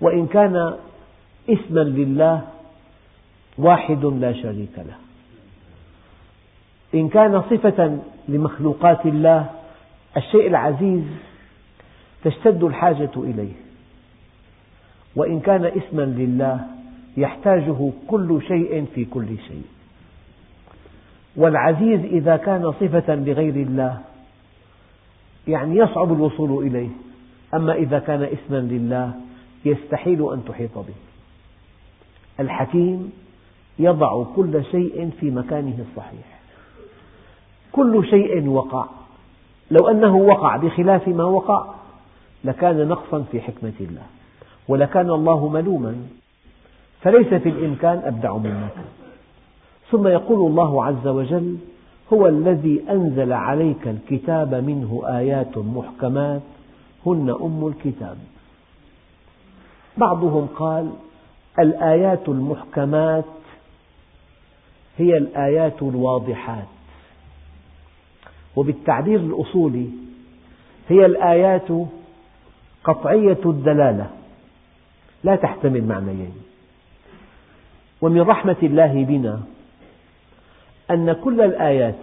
وإن 0.00 0.26
كان 0.26 0.74
اسما 1.48 1.80
لله 1.80 2.42
واحد 3.58 4.04
لا 4.04 4.32
شريك 4.32 4.78
له. 4.78 4.96
إن 6.94 7.08
كان 7.08 7.42
صفة 7.42 7.98
لمخلوقات 8.28 9.06
الله 9.06 9.50
الشيء 10.16 10.46
العزيز 10.46 11.04
تشتد 12.24 12.62
الحاجة 12.64 13.10
إليه. 13.16 13.52
وإن 15.16 15.40
كان 15.40 15.64
اسما 15.64 16.02
لله 16.02 16.60
يحتاجه 17.16 17.90
كل 18.08 18.42
شيء 18.48 18.86
في 18.94 19.04
كل 19.04 19.26
شيء. 19.48 19.64
والعزيز 21.36 22.00
إذا 22.00 22.36
كان 22.36 22.72
صفة 22.72 23.14
لغير 23.14 23.54
الله 23.54 24.00
يعني 25.48 25.76
يصعب 25.76 26.12
الوصول 26.12 26.66
إليه. 26.66 26.88
أما 27.54 27.74
إذا 27.74 27.98
كان 27.98 28.22
اسما 28.22 28.56
لله 28.56 29.12
يستحيل 29.64 30.32
أن 30.32 30.44
تحيط 30.48 30.78
به. 30.78 30.94
الحكيم 32.40 33.12
يضع 33.78 34.24
كل 34.36 34.64
شيء 34.64 35.10
في 35.20 35.30
مكانه 35.30 35.84
الصحيح. 35.90 36.40
كل 37.72 38.06
شيء 38.10 38.48
وقع. 38.48 38.86
لو 39.70 39.88
أنه 39.88 40.16
وقع 40.16 40.56
بخلاف 40.56 41.08
ما 41.08 41.24
وقع 41.24 41.64
لكان 42.44 42.88
نقصا 42.88 43.24
في 43.32 43.40
حكمة 43.40 43.72
الله. 43.80 44.06
ولكان 44.68 45.10
الله 45.10 45.48
ملوما 45.48 45.96
فليس 47.00 47.34
في 47.34 47.48
الإمكان 47.48 48.02
أبدع 48.04 48.36
منك 48.36 48.74
ثم 49.90 50.06
يقول 50.06 50.50
الله 50.50 50.84
عز 50.84 51.06
وجل 51.06 51.56
هو 52.12 52.26
الذي 52.26 52.82
أنزل 52.90 53.32
عليك 53.32 53.88
الكتاب 53.88 54.54
منه 54.54 55.02
آيات 55.06 55.58
محكمات 55.58 56.42
هن 57.06 57.30
أم 57.30 57.66
الكتاب. 57.66 58.18
بعضهم 59.96 60.46
قال 60.46 60.92
الآيات 61.58 62.28
المحكمات 62.28 63.24
هي 64.98 65.16
الآيات 65.16 65.82
الواضحات 65.82 66.68
وبالتعبير 68.56 69.20
الأصولي 69.20 69.88
هي 70.88 71.06
الآيات 71.06 71.68
قطعية 72.84 73.38
الدلالة 73.46 74.10
لا 75.24 75.36
تحتمل 75.36 75.84
معنيين. 75.84 76.34
ومن 78.02 78.20
رحمة 78.20 78.56
الله 78.62 79.04
بنا 79.04 79.40
أن 80.90 81.12
كل 81.12 81.40
الآيات 81.40 82.00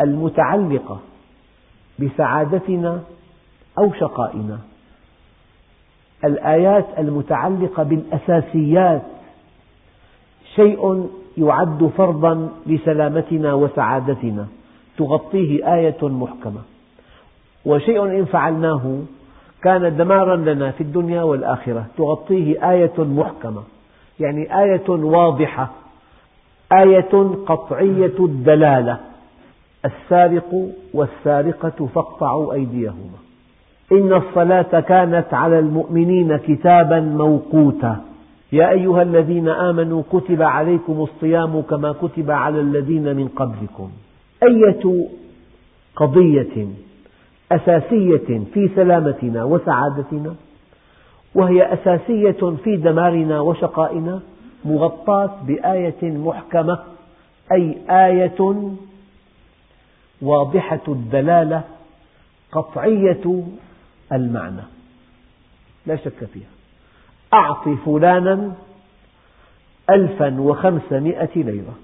المتعلقة 0.00 1.00
بسعادتنا 1.98 3.02
أو 3.78 3.92
شقائنا 3.92 4.58
الآيات 6.24 6.86
المتعلقة 6.98 7.82
بالأساسيات. 7.82 9.02
شيء 10.54 11.08
يعد 11.38 11.90
فرضا 11.96 12.48
لسلامتنا 12.66 13.54
وسعادتنا. 13.54 14.46
تغطيه 14.98 15.74
آية 15.74 16.02
محكمة. 16.02 16.60
وشيء 17.66 18.04
إن 18.04 18.24
فعلناه 18.24 18.98
كان 19.62 19.96
دمارا 19.96 20.36
لنا 20.36 20.70
في 20.70 20.80
الدنيا 20.80 21.22
والآخرة. 21.22 21.86
تغطيه 21.96 22.70
آية 22.70 22.98
محكمة. 22.98 23.62
يعني 24.20 24.62
آية 24.62 24.88
واضحة. 24.88 25.70
آية 26.72 27.34
قطعية 27.46 28.18
الدلالة. 28.20 29.00
السارق 29.84 30.70
والسارقة 30.94 31.88
فاقطعوا 31.94 32.52
أيديهما. 32.52 33.23
إن 33.94 34.12
الصلاة 34.12 34.80
كانت 34.80 35.34
على 35.34 35.58
المؤمنين 35.58 36.36
كتابا 36.36 37.00
موقوتا. 37.00 38.04
يا 38.52 38.70
أيها 38.70 39.02
الذين 39.02 39.48
آمنوا 39.48 40.02
كتب 40.12 40.42
عليكم 40.42 41.02
الصيام 41.02 41.60
كما 41.62 41.92
كتب 41.92 42.30
على 42.30 42.60
الذين 42.60 43.16
من 43.16 43.28
قبلكم. 43.28 43.90
أية 44.42 45.08
قضية 45.96 46.66
أساسية 47.52 48.42
في 48.54 48.70
سلامتنا 48.76 49.44
وسعادتنا 49.44 50.34
وهي 51.34 51.72
أساسية 51.72 52.56
في 52.64 52.76
دمارنا 52.76 53.40
وشقائنا 53.40 54.20
مغطاة 54.64 55.30
بآية 55.46 56.02
محكمة 56.02 56.78
أي 57.52 57.76
آية 57.90 58.54
واضحة 60.22 60.80
الدلالة 60.88 61.62
قطعية 62.52 63.42
المعنى. 64.12 64.62
لا 65.86 65.96
شك 65.96 66.24
فيها. 66.32 66.50
أعط 67.34 67.68
فلانا 67.68 68.52
ألفا 69.90 70.40
وخمسمائة 70.40 71.30
ليرة. 71.36 71.74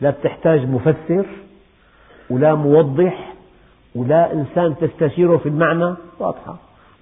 لا 0.00 0.10
تحتاج 0.10 0.60
مفسر 0.60 1.26
ولا 2.30 2.54
موضح 2.54 3.32
ولا 3.94 4.32
إنسان 4.32 4.74
تستشيره 4.80 5.36
في 5.36 5.48
المعنى. 5.48 5.94
واضحة. 6.18 6.56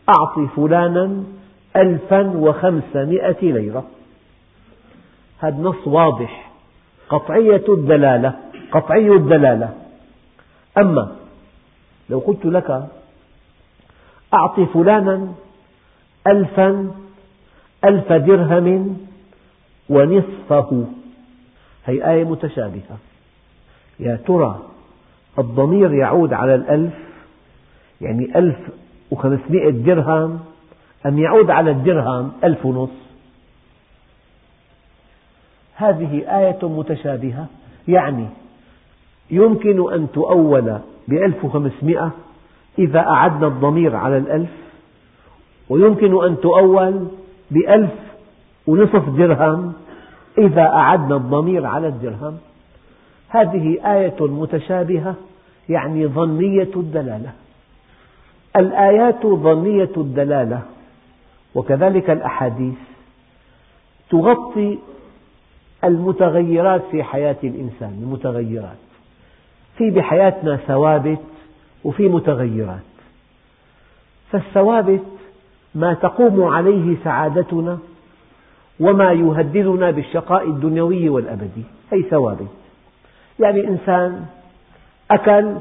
أعط 0.08 0.38
فلانا 0.56 1.24
ألفا 1.76 2.30
وخمسمائة 2.36 3.52
ليرة. 3.52 3.84
هذا 5.38 5.56
نص 5.56 5.86
واضح. 5.86 6.50
قطعية 7.08 7.64
الدلالة. 7.68 8.34
قطعي 8.72 9.08
الدلالة. 9.08 9.74
أما 10.78 11.16
لو 12.10 12.18
قلت 12.18 12.46
لك 12.46 12.88
أعط 14.34 14.60
فلانا 14.60 15.28
ألفا 16.26 16.90
ألف 17.84 18.12
درهم 18.12 18.96
ونصفه. 19.88 20.84
هي 21.86 22.10
آية 22.10 22.24
متشابهة. 22.24 22.98
يا 24.00 24.18
ترى 24.26 24.62
الضمير 25.38 25.94
يعود 25.94 26.32
على 26.32 26.54
الألف 26.54 26.94
يعني 28.00 28.38
ألف 28.38 28.56
وخمسمائة 29.10 29.70
درهم 29.70 30.40
أم 31.06 31.18
يعود 31.18 31.50
على 31.50 31.70
الدرهم 31.70 32.32
ألف 32.44 32.66
ونصف؟ 32.66 33.08
هذه 35.74 36.38
آية 36.38 36.58
متشابهة 36.62 37.46
يعني 37.88 38.26
يمكن 39.30 39.92
أن 39.92 40.12
تؤول 40.12 40.78
بألف 41.08 41.44
وخمسمائة 41.44 42.12
إذا 42.78 43.00
أعدنا 43.00 43.46
الضمير 43.46 43.96
على 43.96 44.18
الألف 44.18 44.50
ويمكن 45.68 46.24
أن 46.24 46.40
تؤول 46.40 47.08
بألف 47.50 47.90
ونصف 48.66 49.08
درهم 49.08 49.72
إذا 50.38 50.62
أعدنا 50.62 51.16
الضمير 51.16 51.66
على 51.66 51.88
الدرهم. 51.88 52.38
هذه 53.28 53.78
آية 53.94 54.16
متشابهة 54.20 55.14
يعني 55.68 56.06
ظنية 56.06 56.70
الدلالة. 56.76 57.32
الآيات 58.56 59.26
ظنية 59.26 59.90
الدلالة 59.96 60.62
وكذلك 61.54 62.10
الأحاديث 62.10 62.78
تغطي 64.10 64.78
المتغيرات 65.84 66.82
في 66.90 67.02
حياة 67.02 67.36
الإنسان 67.44 67.98
المتغيرات. 68.02 68.78
في 69.78 69.90
بحياتنا 69.90 70.56
ثوابت 70.56 71.18
وفي 71.88 72.08
متغيرات. 72.08 72.88
فالثوابت 74.30 75.02
ما 75.74 75.94
تقوم 75.94 76.42
عليه 76.44 76.96
سعادتنا 77.04 77.78
وما 78.80 79.12
يهددنا 79.12 79.90
بالشقاء 79.90 80.48
الدنيوي 80.48 81.08
والأبدي. 81.08 81.62
هي 81.92 82.02
ثوابت. 82.02 82.48
يعني 83.40 83.68
إنسان 83.68 84.26
أكل 85.10 85.54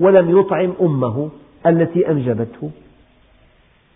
ولم 0.00 0.38
يطعم 0.38 0.72
أمه 0.80 1.30
التي 1.66 2.10
أنجبته. 2.10 2.70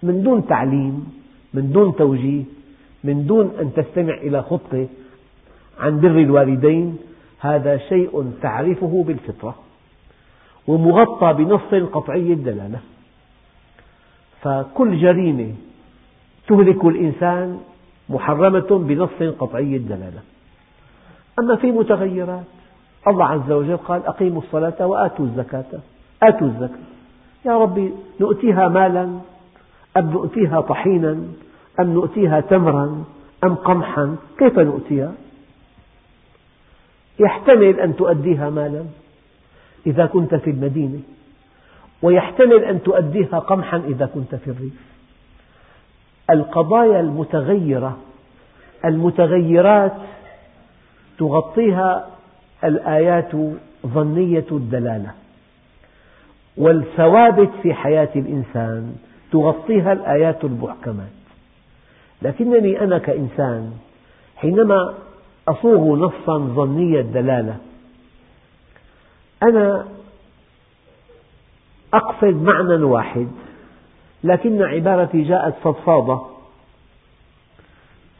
من 0.03 0.23
دون 0.23 0.47
تعليم 0.47 1.13
من 1.55 1.73
دون 1.73 1.97
توجيه 1.97 2.43
من 3.05 3.27
دون 3.27 3.53
أن 3.61 3.73
تستمع 3.77 4.15
إلى 4.15 4.43
خطة 4.43 4.87
عن 5.81 6.01
بر 6.01 6.19
الوالدين 6.19 6.97
هذا 7.41 7.79
شيء 7.79 8.33
تعرفه 8.43 9.05
بالفطرة. 9.07 9.68
ومغطى 10.69 11.33
بنص 11.33 11.91
قطعي 11.93 12.33
الدلالة. 12.33 12.81
فكل 14.43 15.01
جريمة 15.01 15.55
تهلك 16.49 16.85
الإنسان 16.85 17.61
محرمة 18.09 18.69
بنص 18.71 19.23
قطعي 19.39 19.77
الدلالة. 19.77 20.21
أما 21.39 21.57
في 21.57 21.73
متغيرات 21.73 22.45
الله 23.09 23.25
عز 23.25 23.51
وجل 23.51 23.77
قال 23.77 24.07
أقيموا 24.07 24.43
الصلاة 24.43 24.87
وآتوا 24.87 25.25
الزكاة. 25.25 25.65
آتوا 26.23 26.47
الزكاة. 26.47 26.89
يا 27.47 27.59
ربي 27.59 27.93
نؤتيها 28.21 28.69
مالا؟ 28.69 29.03
أم 29.97 30.11
نؤتيها 30.11 30.61
طحينا؟ 30.61 31.19
أم 31.81 31.93
نؤتيها 31.93 32.41
تمرا؟ 32.41 33.05
أم 33.45 33.55
قمحا؟ 33.55 34.17
كيف 34.39 34.59
نؤتيها؟ 34.59 35.13
يحتمل 37.19 37.81
أن 37.81 37.97
تؤديها 37.97 38.51
مالا؟ 38.51 38.85
إذا 39.89 40.07
كنت 40.07 40.35
في 40.35 40.51
المدينة 40.51 41.01
ويحتمل 42.03 42.65
أن 42.65 42.83
تؤديها 42.83 43.39
قمحا 43.39 43.77
إذا 43.77 44.07
كنت 44.07 44.35
في 44.35 44.51
الريف. 44.51 44.89
القضايا 46.31 47.01
المتغيرة 47.01 47.97
المتغيرات 48.85 49.97
تغطيها 51.19 52.07
الآيات 52.65 53.33
ظنية 53.87 54.47
الدلالة. 54.53 55.11
والثوابت 56.57 57.51
في 57.63 57.75
حياة 57.75 58.09
الإنسان 58.17 58.97
تغطيها 59.33 59.93
الآيات 59.93 60.45
المحكمات. 60.45 61.19
لكنني 62.23 62.81
أنا 62.81 62.99
كإنسان 62.99 63.73
حينما 64.37 64.95
أصوغ 65.49 65.97
نصا 65.97 66.39
ظني 66.39 67.01
الدلالة 67.01 67.57
أنا 69.43 69.89
أقصد 71.95 72.43
معنى 72.43 72.83
واحد 72.83 73.29
لكن 74.25 74.63
عبارتي 74.63 75.23
جاءت 75.23 75.55
فضفاضة. 75.63 76.27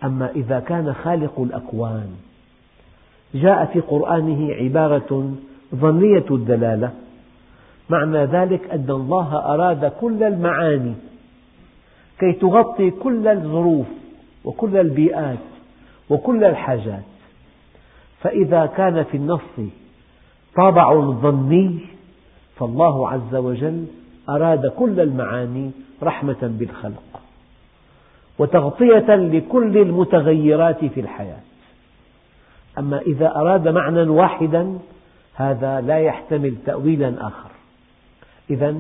أما 0.05 0.31
إذا 0.31 0.61
كان 0.61 0.95
خالق 0.95 1.41
الأكوان 1.41 2.11
جاء 3.35 3.65
في 3.65 3.81
قرآنه 3.81 4.55
عبارة 4.55 5.35
ظنية 5.75 6.25
الدلالة 6.31 6.93
معنى 7.91 8.25
ذلك 8.25 8.71
أن 8.71 8.87
الله 8.91 9.55
أراد 9.55 9.93
كل 10.01 10.23
المعاني 10.23 10.95
كي 12.19 12.33
تغطي 12.33 12.91
كل 12.91 13.29
الظروف 13.29 13.87
وكل 14.45 14.77
البيئات 14.77 15.39
وكل 16.11 16.45
الحاجات. 16.45 17.03
فإذا 18.21 18.67
كان 18.67 19.05
في 19.05 19.17
النص 19.17 19.71
طابع 20.59 21.01
ظني 21.01 21.79
فالله 22.57 23.11
عز 23.11 23.35
وجل 23.35 23.87
أراد 24.29 24.67
كل 24.67 25.01
المعاني 25.01 25.71
رحمة 26.03 26.37
بالخلق 26.43 27.21
وتغطية 28.39 29.15
لكل 29.15 29.79
المتغيرات 29.79 30.85
في 30.85 31.01
الحياة. 31.01 31.41
أما 32.79 33.01
إذا 33.01 33.37
أراد 33.37 33.69
معنى 33.69 34.03
واحدا 34.03 34.79
هذا 35.35 35.81
لا 35.81 35.99
يحتمل 35.99 36.55
تأويلا 36.67 37.27
آخر. 37.27 37.51
إذا 38.51 38.75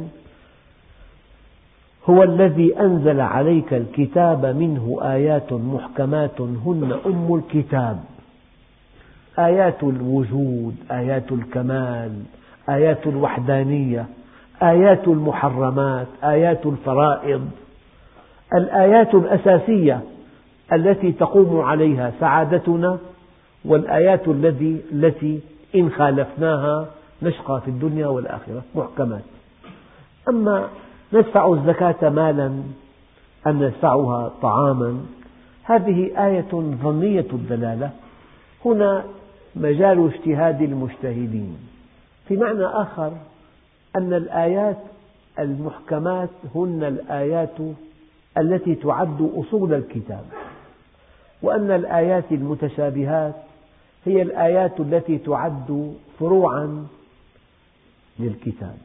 هو 2.10 2.22
الذي 2.22 2.80
أنزل 2.80 3.20
عليك 3.20 3.74
الكتاب 3.74 4.46
منه 4.46 4.98
آيات 5.02 5.52
محكمات 5.52 6.40
هن 6.40 6.98
أم 7.06 7.34
الكتاب. 7.34 8.04
آيات 9.38 9.82
الوجود 9.82 10.74
آيات 10.90 11.32
الكمال 11.32 12.12
آيات 12.68 13.06
الوحدانية 13.06 14.06
آيات 14.62 15.08
المحرمات 15.08 16.06
آيات 16.24 16.66
الفرائض. 16.66 17.50
الآيات 18.54 19.14
الأساسية 19.14 20.00
التي 20.72 21.12
تقوم 21.12 21.60
عليها 21.60 22.12
سعادتنا 22.20 22.98
والآيات 23.64 24.28
التي 24.28 25.40
إن 25.74 25.90
خالفناها 25.90 26.86
نشقى 27.22 27.60
في 27.60 27.68
الدنيا 27.68 28.06
والآخرة 28.06 28.62
محكمات. 28.74 29.22
أما 30.28 30.68
ندفع 31.12 31.52
الزكاة 31.52 32.08
مالا 32.08 32.46
أم 33.46 33.62
ندفعها 33.62 34.30
طعاما 34.42 35.00
هذه 35.62 36.26
آية 36.26 36.50
ظنية 36.82 37.26
الدلالة. 37.32 37.90
هنا 38.64 39.04
مجال 39.58 40.10
اجتهاد 40.14 40.62
المجتهدين. 40.62 41.56
في 42.28 42.36
معنى 42.36 42.64
آخر 42.64 43.12
أن 43.96 44.12
الآيات 44.12 44.78
المحكمات 45.38 46.30
هن 46.54 46.84
الآيات 46.84 47.56
التي 48.38 48.74
تعد 48.74 49.30
أصول 49.36 49.74
الكتاب 49.74 50.24
وأن 51.42 51.70
الآيات 51.70 52.24
المتشابهات 52.32 53.34
هي 54.04 54.22
الآيات 54.22 54.80
التي 54.80 55.18
تعد 55.18 55.94
فروعا 56.18 56.86
للكتاب 58.18 58.76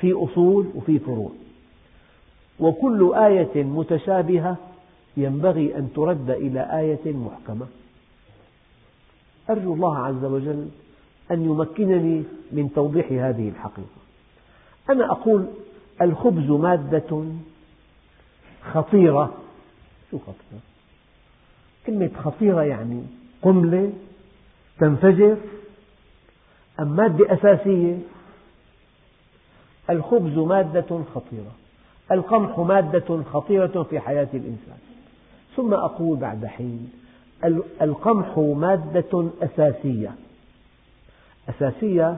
في 0.00 0.12
أصول 0.12 0.66
وفي 0.74 0.98
فروع. 0.98 1.30
وكل 2.60 3.14
آية 3.14 3.64
متشابهة 3.64 4.56
ينبغي 5.16 5.76
أن 5.76 5.88
ترد 5.94 6.30
إلى 6.30 6.60
آية 6.60 7.12
محكمة. 7.12 7.66
أرجو 9.50 9.74
الله 9.74 9.98
عز 9.98 10.24
وجل 10.24 10.68
أن 11.30 11.44
يمكنني 11.44 12.24
من 12.52 12.70
توضيح 12.74 13.06
هذه 13.12 13.48
الحقيقة. 13.48 13.98
أنا 14.90 15.12
أقول 15.12 15.46
الخبز 16.02 16.50
مادة 16.50 17.24
خطيرة. 18.72 19.34
شو 20.10 20.18
خطيرة؟ 20.18 20.62
كلمة 21.86 22.10
خطيرة 22.24 22.62
يعني 22.62 23.02
قنبلة 23.42 23.92
تنفجر. 24.78 25.36
أم 26.80 26.96
مادة 26.96 27.34
أساسية 27.34 27.98
الخبز 29.90 30.38
مادة 30.38 31.00
خطيرة. 31.14 31.52
القمح 32.12 32.58
مادة 32.58 33.22
خطيرة 33.32 33.82
في 33.82 34.00
حياة 34.00 34.28
الإنسان. 34.34 34.78
ثم 35.56 35.74
أقول 35.74 36.18
بعد 36.18 36.46
حين 36.46 36.90
القمح 37.82 38.38
مادة 38.38 39.28
أساسية. 39.42 40.10
أساسية 41.48 42.16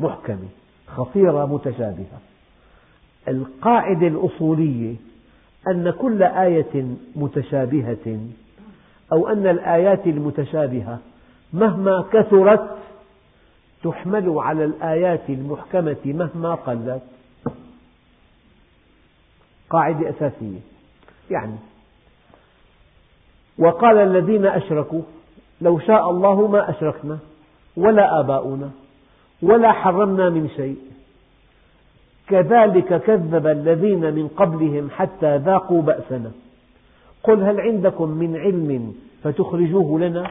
محكمة 0.00 0.48
خطيرة 0.86 1.46
متشابهة. 1.46 2.20
القاعدة 3.28 4.06
الأصولية 4.06 4.94
أن 5.68 5.90
كل 5.90 6.22
آية 6.22 6.84
متشابهة 7.16 8.20
أو 9.12 9.28
أن 9.28 9.46
الآيات 9.46 10.06
المتشابهة 10.06 10.98
مهما 11.52 12.04
كثرت 12.12 12.76
تحمل 13.84 14.34
على 14.38 14.64
الآيات 14.64 15.30
المحكمة 15.30 15.96
مهما 16.04 16.54
قلت. 16.54 17.02
قاعدة 19.70 20.10
أساسية. 20.10 20.58
يعني 21.30 21.56
وقال 23.58 23.98
الذين 23.98 24.46
أشركوا 24.46 25.02
لو 25.60 25.78
شاء 25.78 26.10
الله 26.10 26.46
ما 26.46 26.70
أشركنا 26.70 27.18
ولا 27.76 28.20
آباؤنا 28.20 28.70
ولا 29.42 29.72
حرمنا 29.72 30.30
من 30.30 30.48
شيء. 30.56 30.76
كذلك 32.28 33.02
كذب 33.02 33.46
الذين 33.46 34.14
من 34.14 34.28
قبلهم 34.28 34.90
حتى 34.90 35.36
ذاقوا 35.36 35.82
بأسنا. 35.82 36.30
قل 37.22 37.42
هل 37.42 37.60
عندكم 37.60 38.08
من 38.08 38.36
علم 38.36 38.94
فتخرجوه 39.22 40.00
لنا؟ 40.00 40.30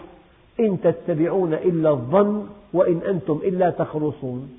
إن 0.60 0.82
تتبعون 0.82 1.54
إلا 1.54 1.90
الظن 1.90 2.48
وإن 2.74 3.02
أنتم 3.08 3.40
إلا 3.44 3.70
تخرصون. 3.70 4.58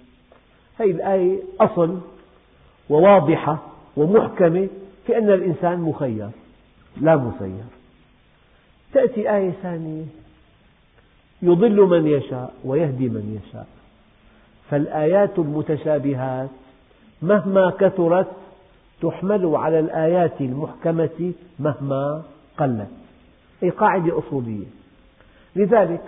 هذه 0.78 0.90
الآية 0.90 1.38
أصل 1.60 1.98
وواضحة 2.90 3.58
ومحكمة 3.96 4.68
في 5.06 5.18
أن 5.18 5.30
الإنسان 5.30 5.80
مخير 5.80 6.28
لا 7.00 7.16
مسير. 7.16 7.75
تأتي 8.92 9.36
آية 9.36 9.50
ثانية. 9.62 10.04
يضل 11.42 11.80
من 11.80 12.06
يشاء 12.06 12.54
ويهدي 12.64 13.08
من 13.08 13.40
يشاء. 13.42 13.66
فالآيات 14.70 15.38
المتشابهات 15.38 16.50
مهما 17.22 17.70
كثرت 17.70 18.28
تحمل 19.02 19.46
على 19.56 19.80
الآيات 19.80 20.40
المحكمة 20.40 21.32
مهما 21.58 22.22
قلت. 22.58 22.88
أي 23.62 23.70
قاعدة 23.70 24.18
أصولية. 24.18 24.66
لذلك 25.56 26.02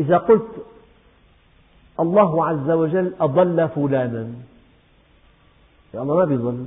إذا 0.00 0.16
قلت 0.16 0.66
الله 2.00 2.46
عز 2.46 2.70
وجل 2.70 3.12
أضل 3.20 3.68
فلانا 3.68 4.28
الله 5.94 6.16
ما 6.16 6.24
بيضل 6.24 6.66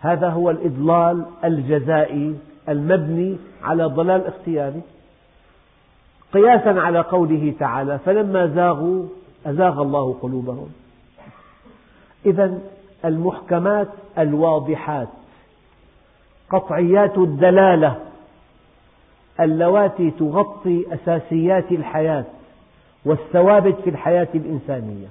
هذا 0.00 0.28
هو 0.28 0.50
الإضلال 0.50 1.24
الجزائي 1.44 2.36
المبني 2.70 3.36
على 3.62 3.84
ضلال 3.84 4.26
اختياري. 4.26 4.80
قياسا 6.32 6.68
على 6.68 7.00
قوله 7.00 7.54
تعالى 7.58 7.98
فلما 7.98 8.46
زاغوا 8.46 9.04
أزاغ 9.46 9.82
الله 9.82 10.16
قلوبهم. 10.22 10.68
إذا 12.26 12.58
المحكمات 13.04 13.88
الواضحات 14.18 15.08
قطعيات 16.50 17.18
الدلالة 17.18 17.96
اللواتي 19.40 20.10
تغطي 20.10 20.86
أساسيات 20.94 21.72
الحياة 21.72 22.24
والثوابت 23.04 23.76
في 23.84 23.90
الحياة 23.90 24.28
الإنسانية. 24.34 25.06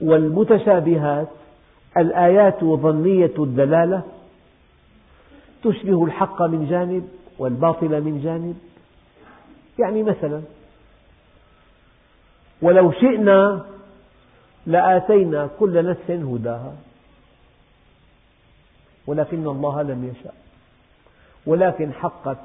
والمتشابهات 0.00 1.28
الآيات 1.96 2.64
ظنية 2.64 3.34
الدلالة 3.38 4.02
تشبه 5.62 6.04
الحق 6.04 6.42
من 6.42 6.66
جانب 6.70 7.08
والباطل 7.38 8.00
من 8.00 8.20
جانب. 8.24 8.56
يعني 9.78 10.02
مثلا 10.02 10.42
ولو 12.62 12.92
شئنا 12.92 13.66
لآتينا 14.66 15.50
كل 15.58 15.86
نفس 15.86 16.10
هداها 16.10 16.72
ولكن 19.06 19.46
الله 19.46 19.82
لم 19.82 20.12
يشاء 20.14 20.34
ولكن 21.46 21.92
حقت 21.92 22.38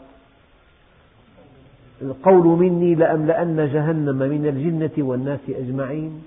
القول 2.02 2.44
مني 2.44 2.96
لأملأن 2.96 3.70
جهنم 3.74 4.16
من 4.16 4.48
الجنة 4.48 5.06
والناس 5.06 5.40
أجمعين. 5.50 6.24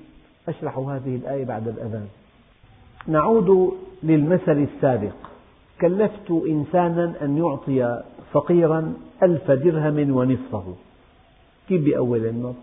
أشرح 0.48 0.78
هذه 0.78 1.16
الآية 1.16 1.44
بعد 1.44 1.68
الأذان. 1.68 2.08
نعود 3.06 3.78
للمثل 4.02 4.66
السابق. 4.74 5.14
كلفت 5.80 6.30
إنسانا 6.30 7.14
أن 7.22 7.38
يعطي 7.38 8.02
فقيرا 8.32 8.94
ألف 9.22 9.50
درهم 9.50 10.16
ونصفه. 10.16 10.74
كيف 11.68 11.84
بأول 11.84 12.26
النص؟ 12.26 12.54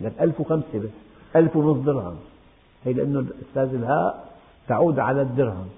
لك 0.00 0.12
ألف 0.20 0.40
وخمسة 0.40 0.78
بس 0.78 0.90
ألف 1.36 1.56
ونصف 1.56 1.86
درهم. 1.86 2.16
هي 2.84 2.92
لأنه 2.92 3.26
أستاذ 3.48 3.74
الهاء 3.74 4.32
تعود 4.68 4.98
على 4.98 5.22
الدرهم. 5.22 5.68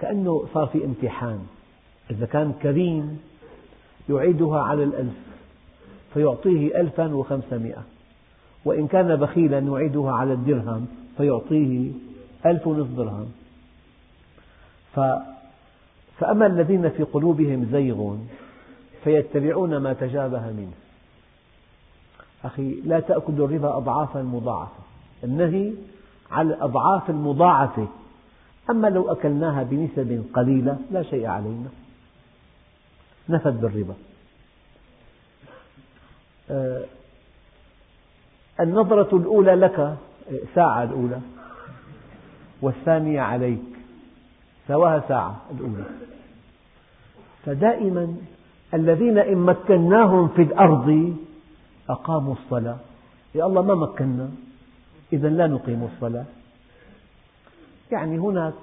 كأنه 0.00 0.46
صار 0.54 0.66
في 0.66 0.84
امتحان. 0.84 1.46
إذا 2.10 2.26
كان 2.26 2.52
كريم 2.62 3.20
يعيدها 4.08 4.60
على 4.60 4.84
الألف 4.84 5.18
فيعطيه 6.14 6.80
ألفا 6.80 7.14
وخمسمائة. 7.14 7.82
وإن 8.64 8.86
كان 8.86 9.16
بخيلا 9.16 9.58
يعيدها 9.58 10.12
على 10.12 10.32
الدرهم 10.32 10.86
فيعطيه 11.16 11.90
ألف 12.46 12.66
ونصف 12.66 12.90
درهم. 12.96 13.32
فأما 14.94 16.46
الذين 16.46 16.90
في 16.90 17.02
قلوبهم 17.02 17.68
زيغ 17.72 18.16
فيتبعون 19.04 19.76
ما 19.76 19.92
تشابه 19.92 20.50
منه. 20.50 20.72
أخي 22.44 22.80
لا 22.84 23.00
تأكلوا 23.00 23.46
الربا 23.46 23.76
أضعافا 23.76 24.22
مضاعفة. 24.22 24.82
النهي 25.24 25.72
على 26.30 26.54
الأضعاف 26.54 27.10
المضاعفة. 27.10 27.88
أما 28.70 28.88
لو 28.88 29.12
أكلناها 29.12 29.62
بنسب 29.62 30.24
قليلة 30.34 30.78
لا 30.90 31.02
شيء 31.02 31.26
علينا. 31.26 31.68
نفد 33.28 33.60
بالربا. 33.60 33.94
آه، 36.50 36.84
النظرة 38.60 39.16
الأولى 39.16 39.54
لك 39.54 39.96
ساعة 40.54 40.82
الأولى 40.82 41.20
والثانية 42.62 43.20
عليك. 43.20 43.77
سواها 44.68 45.04
ساعة 45.08 45.36
الأولى. 45.50 45.84
فدائما 47.44 48.14
الذين 48.74 49.18
إن 49.18 49.38
مكناهم 49.38 50.28
في 50.28 50.42
الأرض 50.42 51.16
أقاموا 51.88 52.34
الصلاة. 52.34 52.76
يا 53.34 53.46
الله 53.46 53.62
ما 53.62 53.74
مكنا 53.74 54.30
إذا 55.12 55.28
لا 55.28 55.46
نقيم 55.46 55.88
الصلاة. 55.94 56.24
يعني 57.92 58.18
هناك 58.18 58.54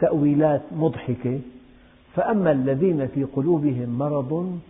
تأويلات 0.00 0.62
مضحكة. 0.72 1.40
فأما 2.14 2.52
الذين 2.52 3.06
في 3.06 3.24
قلوبهم 3.24 3.98
مرض 3.98 4.60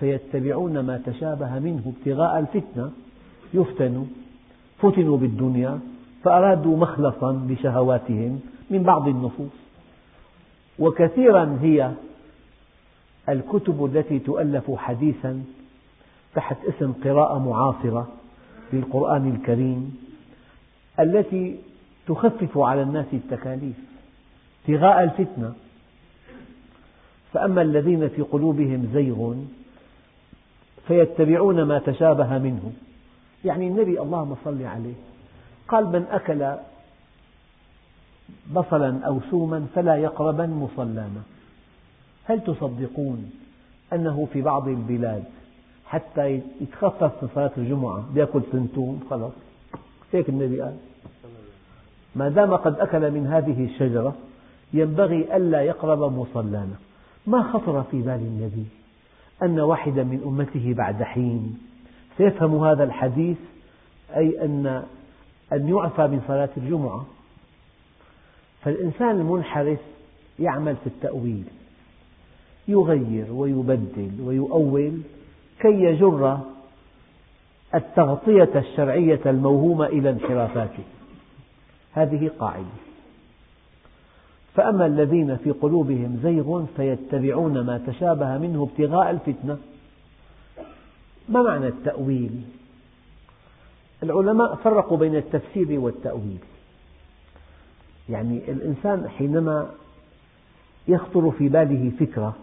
فيتبعون 0.00 0.80
ما 0.80 1.02
تشابه 1.06 1.58
منه 1.58 1.92
ابتغاء 1.96 2.38
الفتنة. 2.38 2.92
يفتنوا 3.54 4.04
فتنوا 4.78 5.16
بالدنيا 5.16 5.80
فأرادوا 6.22 6.76
مخلصا 6.76 7.46
لشهواتهم 7.48 8.40
من 8.70 8.82
بعض 8.82 9.08
النصوص 9.08 9.63
وكثيرا 10.78 11.58
هي 11.62 11.92
الكتب 13.28 13.84
التي 13.84 14.18
تؤلف 14.18 14.70
حديثا 14.70 15.42
تحت 16.34 16.56
اسم 16.64 16.92
قراءة 16.92 17.38
معاصرة 17.38 18.08
للقرآن 18.72 19.34
الكريم 19.34 19.96
التي 21.00 21.58
تخفف 22.06 22.58
على 22.58 22.82
الناس 22.82 23.06
التكاليف 23.12 23.76
ابتغاء 24.68 25.02
الفتنة. 25.02 25.54
فأما 27.32 27.62
الذين 27.62 28.08
في 28.08 28.22
قلوبهم 28.22 28.90
زيغ 28.94 29.34
فيتبعون 30.88 31.62
ما 31.62 31.78
تشابه 31.78 32.38
منه. 32.38 32.72
يعني 33.44 33.68
النبي 33.68 34.00
اللهم 34.00 34.36
صل 34.44 34.62
عليه 34.62 34.94
قال 35.68 35.86
من 35.86 36.06
أكل 36.10 36.56
بصلا 38.54 39.06
أو 39.06 39.20
سوما 39.30 39.66
فلا 39.74 39.96
يقربن 39.96 40.50
مصلانا 40.50 41.22
هل 42.24 42.40
تصدقون 42.40 43.30
أنه 43.92 44.28
في 44.32 44.42
بعض 44.42 44.68
البلاد 44.68 45.24
حتى 45.86 46.40
يتخفف 46.60 47.12
في 47.20 47.34
صلاة 47.34 47.50
الجمعة 47.56 48.04
يأكل 48.14 48.42
سنتوم 48.52 49.00
خلاص. 49.10 49.32
هيك 50.12 50.28
النبي 50.28 50.60
قال؟ 50.60 50.76
ما 52.16 52.28
دام 52.28 52.54
قد 52.54 52.80
أكل 52.80 53.10
من 53.10 53.26
هذه 53.26 53.64
الشجرة 53.64 54.14
ينبغي 54.72 55.36
ألا 55.36 55.62
يقرب 55.62 56.12
مصلانا 56.18 56.76
ما 57.26 57.42
خطر 57.42 57.82
في 57.82 58.02
بال 58.02 58.14
النبي 58.14 58.66
أن 59.42 59.60
واحدا 59.60 60.04
من 60.04 60.20
أمته 60.26 60.74
بعد 60.74 61.02
حين 61.02 61.58
سيفهم 62.18 62.64
هذا 62.64 62.84
الحديث؟ 62.84 63.36
أي 64.16 64.44
أن 64.44 64.82
أن 65.52 65.68
يعفى 65.68 66.06
من 66.06 66.20
صلاة 66.28 66.48
الجمعة؟ 66.56 67.06
فالإنسان 68.64 69.20
المنحرف 69.20 69.78
يعمل 70.38 70.76
في 70.76 70.86
التأويل 70.86 71.44
يغير 72.68 73.32
ويبدل 73.32 74.10
ويؤول 74.20 75.00
كي 75.60 75.82
يجر 75.82 76.38
التغطية 77.74 78.50
الشرعية 78.56 79.20
الموهومة 79.26 79.86
إلى 79.86 80.10
انحرافاته. 80.10 80.84
هذه 81.92 82.30
قاعدة. 82.38 82.64
فأما 84.54 84.86
الذين 84.86 85.36
في 85.36 85.50
قلوبهم 85.50 86.20
زيغ 86.22 86.64
فيتبعون 86.76 87.60
ما 87.60 87.78
تشابه 87.86 88.38
منه 88.38 88.62
ابتغاء 88.62 89.10
الفتنة 89.10 89.58
ما 91.28 91.42
معنى 91.42 91.66
التأويل؟ 91.68 92.40
العلماء 94.02 94.54
فرقوا 94.54 94.98
بين 94.98 95.16
التفسير 95.16 95.80
والتأويل. 95.80 96.38
يعني 98.08 98.50
الإنسان 98.52 99.08
حينما 99.08 99.70
يخطر 100.88 101.30
في 101.30 101.48
باله 101.48 101.92
فكرة 102.00 102.36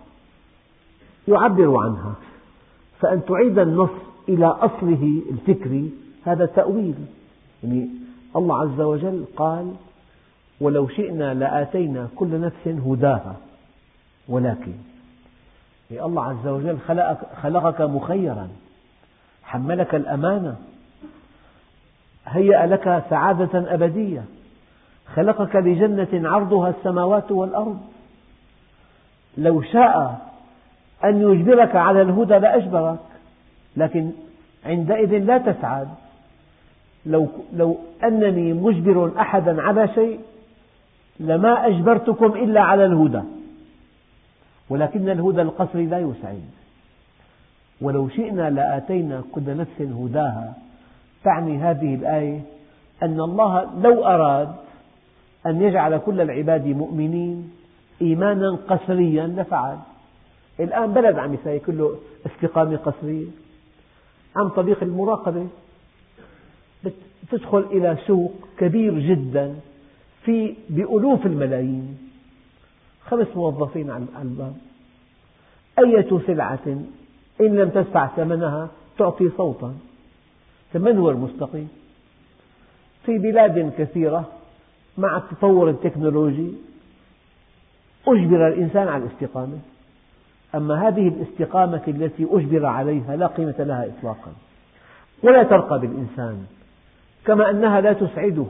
يعبر 1.28 1.78
عنها 1.78 2.14
فأن 3.00 3.26
تعيد 3.26 3.60
النص 3.60 3.90
إلى 4.30 4.46
أصله 4.46 5.22
الفكري 5.32 5.92
هذا 6.26 6.46
تأويل. 6.46 6.96
يعني 7.64 7.90
الله 8.36 8.62
عز 8.62 8.82
وجل 8.82 9.26
قال 9.38 9.74
ولو 10.62 10.88
شئنا 10.88 11.34
لآتينا 11.34 12.08
كل 12.16 12.42
نفس 12.42 12.68
هداها 12.68 13.36
ولكن 14.28 14.74
يعني 15.92 16.06
الله 16.06 16.24
عز 16.24 16.48
وجل 16.48 16.78
خلقك, 16.88 17.18
خلقك 17.42 17.82
مخيرا 17.82 18.50
حملك 19.44 19.96
الأمانة 19.96 20.56
هيأ 22.26 22.66
لك 22.66 23.04
سعادة 23.10 23.74
أبدية. 23.74 24.24
خلقك 25.16 25.56
لجنة 25.56 26.30
عرضها 26.30 26.70
السماوات 26.70 27.32
والأرض. 27.32 27.82
لو 29.38 29.62
شاء 29.62 30.22
أن 31.04 31.22
يجبرك 31.22 31.76
على 31.76 32.02
الهدى 32.02 32.38
لأجبرك 32.38 33.00
لكن 33.78 34.12
عندئذ 34.66 35.18
لا 35.18 35.38
تسعد. 35.38 35.88
لو, 37.06 37.28
لو 37.54 37.78
أنني 38.04 38.54
مجبر 38.54 39.12
أحدا 39.20 39.62
على 39.62 39.88
شيء 39.88 40.20
لما 41.20 41.68
أجبرتكم 41.68 42.26
إلا 42.26 42.62
على 42.62 42.86
الهدى. 42.86 43.22
ولكن 44.70 45.10
الهدى 45.10 45.42
القصري 45.42 45.86
لا 45.86 46.00
يسعد. 46.00 46.44
ولو 47.82 48.10
شئنا 48.10 48.50
لآتينا 48.50 49.24
كل 49.32 49.58
نفس 49.58 49.82
هداها. 49.82 50.54
تعني 51.24 51.58
هذه 51.58 51.96
الآية 51.96 52.42
أن 53.04 53.20
الله 53.20 53.70
لو 53.82 54.06
أراد 54.06 54.56
أن 55.46 55.62
يجعل 55.62 55.98
كل 55.98 56.22
العباد 56.22 56.68
مؤمنين 56.68 57.52
إيمانا 58.02 58.58
قسريا 58.68 59.28
لفعل 59.28 59.78
الآن 60.60 60.94
بلد 60.94 61.18
عم 61.18 61.34
يساوي 61.34 61.60
كله 61.60 61.96
استقامة 62.26 62.78
قسرية. 62.78 63.28
عن 64.36 64.50
طريق 64.50 64.84
المراقبة. 64.84 65.48
تدخل 67.32 67.60
إلى 67.60 67.98
سوق 68.08 68.34
كبير 68.58 69.00
جدا 69.00 69.56
في 70.24 70.56
بألوف 70.70 71.26
الملايين. 71.26 71.98
خمس 73.06 73.28
موظفين 73.36 73.92
على 73.92 74.06
الباب. 74.22 74.56
أية 75.80 76.20
سلعة 76.28 76.68
إن 77.42 77.56
لم 77.56 77.70
تدفع 77.70 78.08
ثمنها 78.08 78.70
تعطي 78.98 79.30
صوتا. 79.38 79.76
من 80.76 80.98
هو 80.98 81.10
المستقيم؟ 81.10 81.70
في 83.06 83.18
بلاد 83.18 83.74
كثيرة 83.78 84.30
مع 84.98 85.18
التطور 85.18 85.70
التكنولوجي 85.70 86.54
أجبر 88.08 88.48
الإنسان 88.48 88.88
على 88.88 89.04
الاستقامة. 89.04 89.60
أما 90.56 90.88
هذه 90.88 91.08
الاستقامة 91.08 91.82
التي 91.88 92.28
أجبر 92.32 92.66
عليها 92.66 93.16
لا 93.16 93.28
قيمة 93.28 93.56
لها 93.60 93.88
إطلاقا 93.88 94.32
ولا 95.24 95.44
ترقى 95.44 95.80
بالإنسان 95.80 96.46
كما 97.26 97.50
أنها 97.50 97.82
لا 97.82 97.94
تسعده. 97.94 98.48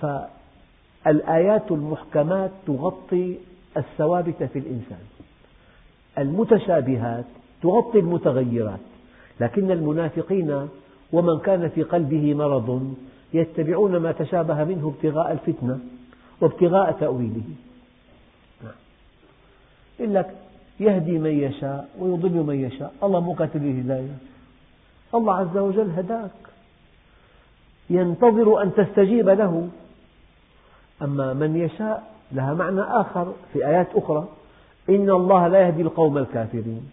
فالآيات 0.00 1.72
المحكمات 1.72 2.50
تغطي 2.66 3.38
الثوابت 3.76 4.42
في 4.42 4.58
الإنسان. 4.58 5.04
المتشابهات 6.18 7.24
تغطي 7.62 7.98
المتغيرات 7.98 8.80
لكن 9.40 9.70
المنافقين 9.70 10.68
ومن 11.12 11.38
كان 11.38 11.68
في 11.68 11.82
قلبه 11.82 12.34
مرض 12.34 12.94
يتبعون 13.34 13.96
ما 13.96 14.12
تشابه 14.12 14.64
منه 14.64 14.94
ابتغاء 14.96 15.32
الفتنة 15.32 15.78
وابتغاء 16.40 16.92
تأويله. 16.92 17.42
يقول 20.00 20.14
لك 20.14 20.34
يهدي 20.80 21.18
من 21.18 21.30
يشاء 21.30 21.88
ويضل 21.98 22.32
من 22.32 22.54
يشاء. 22.54 22.94
الله 23.02 23.20
مو 23.20 23.34
كاتب 23.34 23.62
الهداية 23.64 24.16
الله 25.14 25.34
عز 25.34 25.56
وجل 25.56 25.90
هداك. 25.90 26.30
ينتظر 27.90 28.62
أن 28.62 28.74
تستجيب 28.74 29.28
له. 29.28 29.68
أما 31.02 31.32
من 31.32 31.56
يشاء 31.56 32.14
لها 32.32 32.54
معنى 32.54 32.80
آخر 32.80 33.32
في 33.52 33.66
آيات 33.66 33.88
أخرى. 33.94 34.28
إن 34.88 35.10
الله 35.10 35.48
لا 35.48 35.66
يهدي 35.66 35.82
القوم 35.82 36.18
الكافرين 36.18 36.90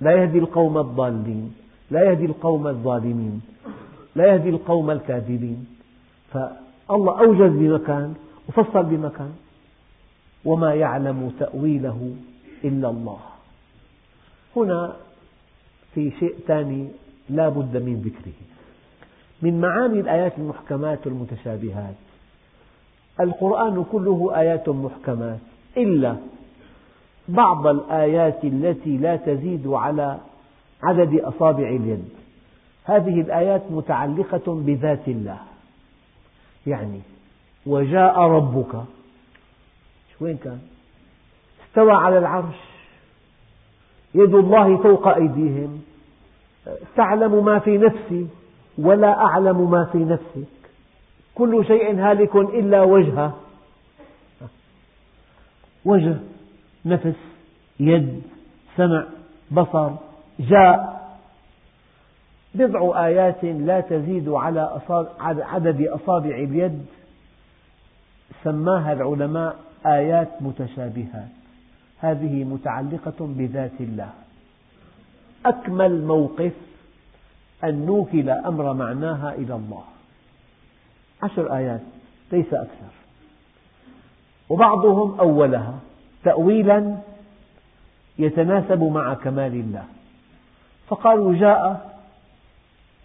لا 0.00 0.12
يهدي 0.12 0.38
القوم 0.38 0.78
الضالين 0.78 1.54
لا 1.90 2.10
يهدي 2.10 2.24
القوم 2.24 2.66
الظالمين. 2.66 3.42
لا 4.16 4.26
يهدي 4.26 4.48
القوم 4.48 4.90
الكاذبين. 4.90 5.66
فالله 6.32 7.20
أوجز 7.20 7.52
بمكان 7.52 8.14
وفصل 8.48 8.82
بمكان. 8.82 9.32
وما 10.44 10.74
يعلم 10.74 11.32
تأويله 11.38 12.14
إلا 12.64 12.90
الله. 12.90 13.18
هنا 14.56 14.96
في 15.94 16.10
شيء 16.20 16.34
ثاني 16.46 16.88
لا 17.30 17.48
بد 17.48 17.76
من 17.76 18.02
ذكره. 18.04 18.32
من 19.42 19.60
معاني 19.60 20.00
الآيات 20.00 20.38
المحكمات 20.38 21.06
والمتشابهات. 21.06 21.94
القرآن 23.20 23.84
كله 23.92 24.32
آيات 24.36 24.68
محكمات. 24.68 25.38
إلا 25.76 26.16
بعض 27.28 27.66
الآيات 27.66 28.44
التي 28.44 28.96
لا 28.96 29.16
تزيد 29.16 29.66
على 29.66 30.18
عدد 30.82 31.20
أصابع 31.20 31.68
اليد. 31.68 32.08
هذه 32.84 33.20
الآيات 33.20 33.62
متعلقة 33.70 34.42
بذات 34.46 35.08
الله. 35.08 35.38
يعني 36.66 37.00
وجاء 37.66 38.20
ربك. 38.20 38.84
وين 40.20 40.36
كان؟ 40.36 40.58
استوى 41.68 41.92
على 41.92 42.18
العرش. 42.18 42.56
يد 44.14 44.34
الله 44.34 44.76
فوق 44.76 45.08
أيديهم. 45.08 45.82
تعلم 46.96 47.44
ما 47.44 47.58
في 47.58 47.78
نفسي 47.78 48.26
ولا 48.78 49.20
أعلم 49.20 49.70
ما 49.70 49.84
في 49.92 49.98
نفسك. 49.98 50.52
كل 51.34 51.64
شيء 51.66 52.00
هالك 52.00 52.36
إلا 52.36 52.82
وجهه 52.82 53.36
وجه 55.84 56.16
نفس 56.84 57.16
يد 57.80 58.22
سمع 58.76 59.04
بصر 59.50 59.90
جاء. 60.40 61.01
بضع 62.54 63.06
آيات 63.06 63.44
لا 63.44 63.80
تزيد 63.80 64.28
على 64.28 64.80
عدد 65.20 65.82
أصابع 65.82 66.34
اليد. 66.34 66.86
سماها 68.44 68.92
العلماء 68.92 69.56
آيات 69.86 70.28
متشابهات. 70.40 71.28
هذه 71.98 72.44
متعلقة 72.44 73.14
بذات 73.20 73.80
الله. 73.80 74.10
أكمل 75.46 76.04
موقف 76.04 76.52
أن 77.64 77.86
نوكل 77.86 78.30
أمر 78.30 78.72
معناها 78.72 79.34
إلى 79.34 79.54
الله. 79.54 79.84
عشر 81.22 81.56
آيات 81.56 81.80
ليس 82.32 82.54
أكثر. 82.54 82.92
وبعضهم 84.48 85.20
أولها 85.20 85.74
تأويلا 86.24 86.96
يتناسب 88.18 88.82
مع 88.82 89.14
كمال 89.14 89.52
الله. 89.52 89.84
فقالوا 90.88 91.34
جاء 91.34 91.91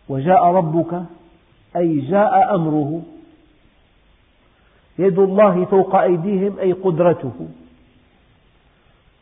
وجاء 0.09 0.45
ربك 0.45 1.03
أي 1.75 1.99
جاء 1.99 2.55
أمره. 2.55 3.01
يد 4.99 5.19
الله 5.19 5.65
فوق 5.65 5.95
أيديهم 5.95 6.59
أي 6.59 6.71
قدرته. 6.71 7.47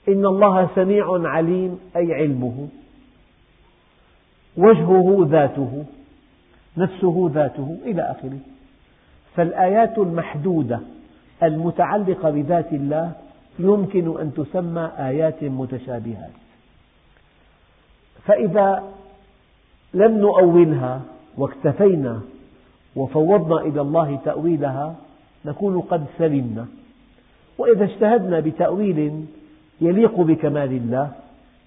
إن 0.08 0.26
الله 0.26 0.70
سميع 0.76 1.28
عليم 1.30 1.80
أي 1.96 2.14
علمه. 2.14 2.68
وجهه 4.58 5.28
ذاته 5.30 5.86
نفسه 6.78 7.32
ذاته 7.34 7.78
إلى 7.86 8.02
آخره. 8.02 8.40
فالآيات 9.36 9.98
المحدودة 9.98 10.80
المتعلقة 11.44 12.30
بذات 12.30 12.74
الله 12.74 13.12
يمكن 13.60 14.22
أن 14.22 14.34
تسمى 14.34 14.92
آيات 14.98 15.44
متشابهات. 15.44 16.32
فإذا 18.26 18.95
لم 19.96 20.18
نؤولها 20.18 21.02
واكتفينا 21.38 22.22
وفوضنا 22.96 23.62
إلى 23.62 23.82
الله 23.82 24.20
تأويلها 24.26 24.96
نكون 25.46 25.82
قد 25.82 26.06
سلمنا. 26.18 26.66
وإذا 27.58 27.84
اجتهدنا 27.84 28.40
بتأويل 28.40 29.26
يليق 29.82 30.22
بكمال 30.22 30.72
الله 30.72 31.12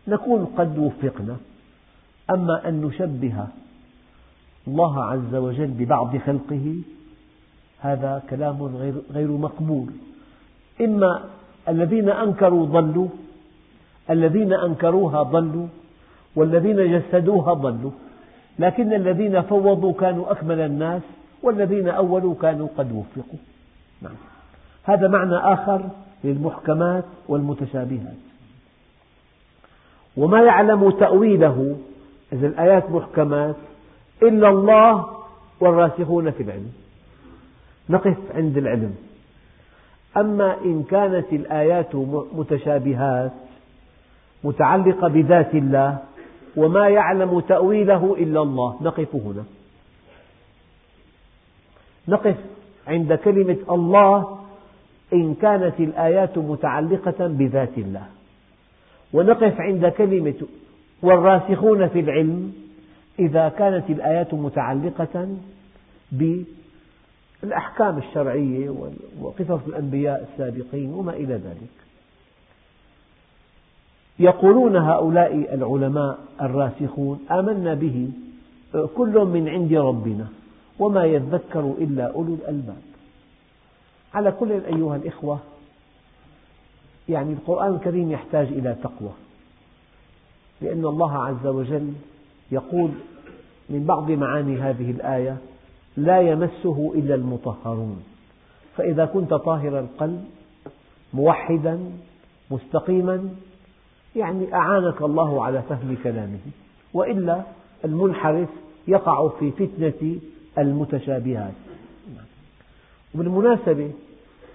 نكون 0.08 0.44
قد 0.44 0.78
وفقنا. 0.78 1.36
أما 2.30 2.68
أن 2.68 2.80
نشبه 2.80 3.46
الله 4.68 5.04
عز 5.04 5.34
وجل 5.34 5.66
ببعض 5.66 6.16
خلقه 6.16 6.74
هذا 7.80 8.22
كلام 8.30 8.56
غير 9.12 9.30
مقبول. 9.30 9.86
إما 10.80 11.24
الذين 11.68 12.08
أنكروا 12.08 12.66
ضلوا 12.66 13.08
الذين 14.10 14.52
أنكروها 14.52 15.22
ضلوا 15.22 15.66
والذين 16.36 16.98
جسدوها 16.98 17.52
ضلوا. 17.54 17.90
لكن 18.58 18.92
الذين 18.92 19.42
فوضوا 19.42 19.92
كانوا 19.92 20.32
أكمل 20.32 20.60
الناس 20.60 21.02
والذين 21.42 21.88
أولوا 21.88 22.34
كانوا 22.42 22.68
قد 22.78 22.92
وفقوا. 22.92 23.38
نعم. 24.02 24.14
هذا 24.84 25.08
معنى 25.08 25.36
آخر 25.36 25.80
للمحكمات 26.24 27.04
والمتشابهات. 27.28 28.16
وما 30.16 30.42
يعلم 30.42 30.90
تأويله 30.90 31.76
إذا 32.32 32.46
الآيات 32.46 32.90
محكمات 32.90 33.56
إلا 34.22 34.48
الله 34.48 35.06
والراسخون 35.60 36.30
في 36.30 36.42
العلم. 36.42 36.72
نقف 37.90 38.16
عند 38.34 38.58
العلم. 38.58 38.94
أما 40.16 40.56
إن 40.64 40.82
كانت 40.82 41.32
الآيات 41.32 41.94
متشابهات 42.32 43.32
متعلقة 44.44 45.08
بذات 45.08 45.54
الله 45.54 45.98
وما 46.56 46.88
يعلم 46.88 47.40
تأويله 47.40 48.16
إلا 48.18 48.42
الله. 48.42 48.78
نقف 48.82 49.14
هنا. 49.14 49.44
نقف 52.08 52.36
عند 52.86 53.14
كلمة 53.14 53.56
الله 53.70 54.38
إن 55.12 55.34
كانت 55.34 55.80
الآيات 55.80 56.38
متعلقة 56.38 57.26
بذات 57.26 57.78
الله. 57.78 58.06
ونقف 59.12 59.60
عند 59.60 59.86
كلمة 59.86 60.34
والراسخون 61.02 61.88
في 61.88 62.00
العلم 62.00 62.52
إذا 63.18 63.48
كانت 63.48 63.90
الآيات 63.90 64.34
متعلقة 64.34 65.36
بالأحكام 67.42 67.98
الشرعية 67.98 68.74
وقصص 69.20 69.60
الأنبياء 69.66 70.28
السابقين 70.32 70.94
وما 70.94 71.12
إلى 71.12 71.34
ذلك. 71.34 71.87
يقولون 74.18 74.76
هؤلاء 74.76 75.54
العلماء 75.54 76.18
الراسخون 76.42 77.20
آمنا 77.30 77.74
به 77.74 78.10
كل 78.96 79.24
من 79.24 79.48
عند 79.48 79.72
ربنا 79.74 80.26
وما 80.78 81.04
يذكر 81.04 81.74
إلا 81.78 82.12
أولو 82.14 82.34
الألباب. 82.34 82.82
على 84.14 84.32
كل 84.32 84.52
أيها 84.52 84.96
الإخوة 84.96 85.38
يعني 87.08 87.32
القرآن 87.32 87.74
الكريم 87.74 88.10
يحتاج 88.10 88.46
إلى 88.46 88.76
تقوى 88.82 89.10
لأن 90.60 90.84
الله 90.84 91.24
عز 91.24 91.46
وجل 91.46 91.92
يقول 92.52 92.90
من 93.70 93.84
بعض 93.84 94.10
معاني 94.10 94.60
هذه 94.60 94.90
الآية 94.90 95.36
لا 95.96 96.20
يمسه 96.20 96.92
إلا 96.94 97.14
المطهرون. 97.14 98.02
فإذا 98.76 99.04
كنت 99.04 99.34
طاهر 99.34 99.78
القلب 99.78 100.24
موحدا 101.14 101.80
مستقيما 102.50 103.28
يعني 104.18 104.54
أعانك 104.54 105.02
الله 105.02 105.44
على 105.44 105.62
فهم 105.62 105.96
كلامه 106.04 106.38
وإلا 106.94 107.42
المنحرف 107.84 108.48
يقع 108.88 109.28
في 109.28 109.50
فتنة 109.50 110.18
المتشابهات. 110.58 111.52
وبالمناسبة 113.14 113.90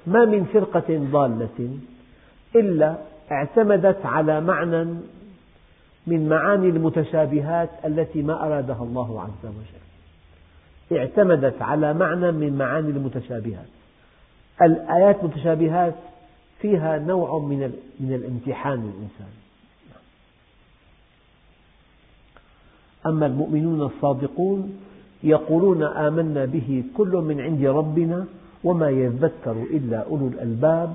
ما 0.08 0.26
من 0.26 0.44
فرقة 0.54 1.08
ضالة 1.12 1.78
إلا 2.56 2.96
اعتمدت 3.32 4.06
على 4.06 4.42
معنى 4.42 4.86
من 6.08 6.30
معاني 6.30 6.70
المتشابهات 6.70 7.70
التي 7.86 8.22
ما 8.22 8.46
أرادها 8.46 8.84
الله 8.84 9.22
عز 9.22 9.46
وجل. 9.46 10.98
اعتمدت 11.00 11.62
على 11.62 11.94
معنى 11.94 12.32
من 12.32 12.58
معاني 12.58 12.90
المتشابهات. 12.90 13.68
الآيات 14.62 15.20
المتشابهات 15.24 15.96
فيها 16.60 16.98
نوع 16.98 17.40
من 17.40 18.14
الامتحان 18.14 18.80
للإنسان. 18.80 19.43
أما 23.06 23.26
المؤمنون 23.26 23.82
الصادقون 23.82 24.60
يقولون 25.24 25.84
آمنا 25.84 26.46
به 26.46 26.84
كل 26.98 27.14
من 27.28 27.42
عند 27.42 27.66
ربنا 27.66 28.26
وما 28.64 28.90
يذكر 28.90 29.56
إلا 29.78 29.98
أولو 29.98 30.28
الألباب. 30.28 30.94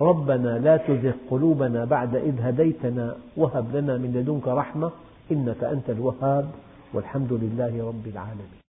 ربنا 0.00 0.58
لا 0.58 0.76
تزغ 0.76 1.12
قلوبنا 1.30 1.84
بعد 1.84 2.16
إذ 2.16 2.34
هديتنا 2.40 3.16
وهب 3.36 3.76
لنا 3.76 3.96
من 3.96 4.12
لدنك 4.16 4.48
رحمة 4.48 4.90
إنك 5.32 5.64
أنت 5.64 5.90
الوهاب. 5.90 6.46
والحمد 6.94 7.32
لله 7.32 7.88
رب 7.88 8.06
العالمين. 8.06 8.60